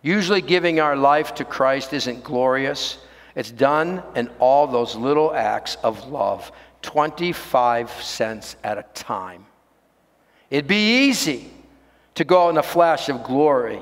Usually, 0.02 0.42
giving 0.42 0.80
our 0.80 0.96
life 0.96 1.34
to 1.36 1.44
Christ 1.44 1.92
isn't 1.92 2.22
glorious, 2.22 2.98
it's 3.34 3.50
done 3.50 4.02
in 4.14 4.28
all 4.38 4.66
those 4.66 4.94
little 4.94 5.34
acts 5.34 5.76
of 5.82 6.08
love, 6.08 6.52
25 6.82 7.90
cents 7.90 8.56
at 8.62 8.78
a 8.78 8.84
time. 8.94 9.46
It'd 10.50 10.68
be 10.68 11.08
easy 11.08 11.53
to 12.14 12.24
go 12.24 12.48
in 12.50 12.56
a 12.56 12.62
flash 12.62 13.08
of 13.08 13.22
glory. 13.24 13.80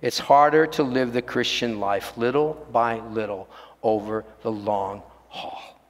It's 0.00 0.18
harder 0.18 0.66
to 0.68 0.82
live 0.82 1.12
the 1.12 1.22
Christian 1.22 1.80
life 1.80 2.16
little 2.16 2.66
by 2.70 3.00
little 3.00 3.48
over 3.82 4.24
the 4.42 4.50
long 4.50 5.02
haul. 5.28 5.80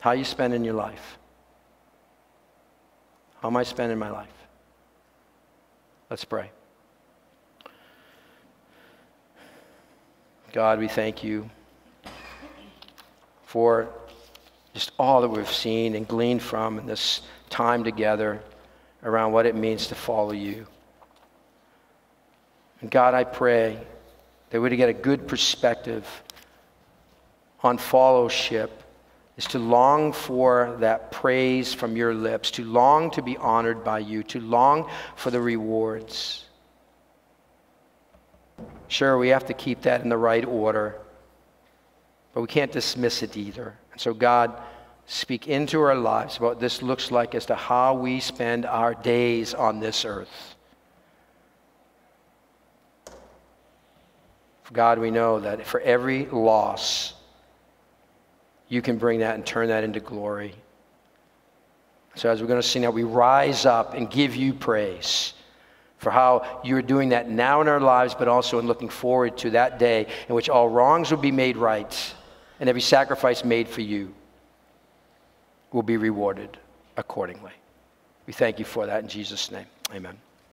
How 0.00 0.12
you 0.12 0.24
spending 0.24 0.64
your 0.64 0.74
life? 0.74 1.18
How 3.40 3.48
am 3.48 3.56
I 3.56 3.62
spending 3.62 3.98
my 3.98 4.10
life? 4.10 4.28
Let's 6.10 6.24
pray. 6.24 6.50
God, 10.52 10.78
we 10.78 10.88
thank 10.88 11.24
you 11.24 11.48
for 13.44 13.88
just 14.74 14.90
all 14.98 15.22
that 15.22 15.28
we've 15.28 15.50
seen 15.50 15.94
and 15.94 16.06
gleaned 16.06 16.42
from 16.42 16.78
in 16.78 16.86
this 16.86 17.22
time 17.48 17.84
together 17.84 18.42
around 19.04 19.32
what 19.32 19.46
it 19.46 19.54
means 19.54 19.86
to 19.86 19.94
follow 19.94 20.32
you. 20.32 20.66
And 22.80 22.90
God, 22.90 23.14
I 23.14 23.24
pray 23.24 23.78
that 24.50 24.60
we 24.60 24.68
to 24.68 24.76
get 24.76 24.88
a 24.88 24.92
good 24.92 25.26
perspective 25.26 26.06
on 27.60 27.78
fellowship 27.78 28.82
is 29.36 29.46
to 29.46 29.58
long 29.58 30.12
for 30.12 30.76
that 30.80 31.10
praise 31.10 31.72
from 31.74 31.96
your 31.96 32.14
lips, 32.14 32.50
to 32.52 32.64
long 32.64 33.10
to 33.12 33.22
be 33.22 33.36
honored 33.36 33.82
by 33.82 33.98
you, 33.98 34.22
to 34.24 34.40
long 34.40 34.88
for 35.16 35.30
the 35.30 35.40
rewards. 35.40 36.44
Sure, 38.86 39.18
we 39.18 39.28
have 39.28 39.46
to 39.46 39.54
keep 39.54 39.82
that 39.82 40.02
in 40.02 40.08
the 40.08 40.16
right 40.16 40.44
order, 40.44 41.00
but 42.32 42.42
we 42.42 42.46
can't 42.46 42.70
dismiss 42.70 43.22
it 43.22 43.36
either. 43.36 43.76
And 43.94 44.00
so, 44.00 44.12
God, 44.12 44.60
speak 45.06 45.46
into 45.46 45.80
our 45.80 45.94
lives 45.94 46.36
about 46.36 46.46
what 46.46 46.60
this 46.60 46.82
looks 46.82 47.12
like 47.12 47.36
as 47.36 47.46
to 47.46 47.54
how 47.54 47.94
we 47.94 48.18
spend 48.18 48.66
our 48.66 48.92
days 48.92 49.54
on 49.54 49.78
this 49.78 50.04
earth. 50.04 50.56
For 54.64 54.74
God, 54.74 54.98
we 54.98 55.12
know 55.12 55.38
that 55.38 55.64
for 55.64 55.78
every 55.80 56.26
loss, 56.26 57.14
you 58.68 58.82
can 58.82 58.98
bring 58.98 59.20
that 59.20 59.36
and 59.36 59.46
turn 59.46 59.68
that 59.68 59.84
into 59.84 60.00
glory. 60.00 60.56
So, 62.16 62.28
as 62.28 62.40
we're 62.40 62.48
going 62.48 62.60
to 62.60 62.66
see 62.66 62.80
now, 62.80 62.90
we 62.90 63.04
rise 63.04 63.64
up 63.64 63.94
and 63.94 64.10
give 64.10 64.34
you 64.34 64.54
praise 64.54 65.34
for 65.98 66.10
how 66.10 66.60
you're 66.64 66.82
doing 66.82 67.10
that 67.10 67.30
now 67.30 67.60
in 67.60 67.68
our 67.68 67.80
lives, 67.80 68.16
but 68.16 68.26
also 68.26 68.58
in 68.58 68.66
looking 68.66 68.88
forward 68.88 69.38
to 69.38 69.50
that 69.50 69.78
day 69.78 70.08
in 70.28 70.34
which 70.34 70.48
all 70.48 70.68
wrongs 70.68 71.12
will 71.12 71.18
be 71.18 71.30
made 71.30 71.56
right 71.56 72.14
and 72.60 72.68
every 72.68 72.80
sacrifice 72.80 73.44
made 73.44 73.68
for 73.68 73.80
you 73.80 74.14
will 75.72 75.82
be 75.82 75.96
rewarded 75.96 76.56
accordingly. 76.96 77.52
We 78.26 78.32
thank 78.32 78.58
you 78.58 78.64
for 78.64 78.86
that 78.86 79.02
in 79.02 79.08
Jesus' 79.08 79.50
name. 79.50 79.66
Amen. 79.92 80.16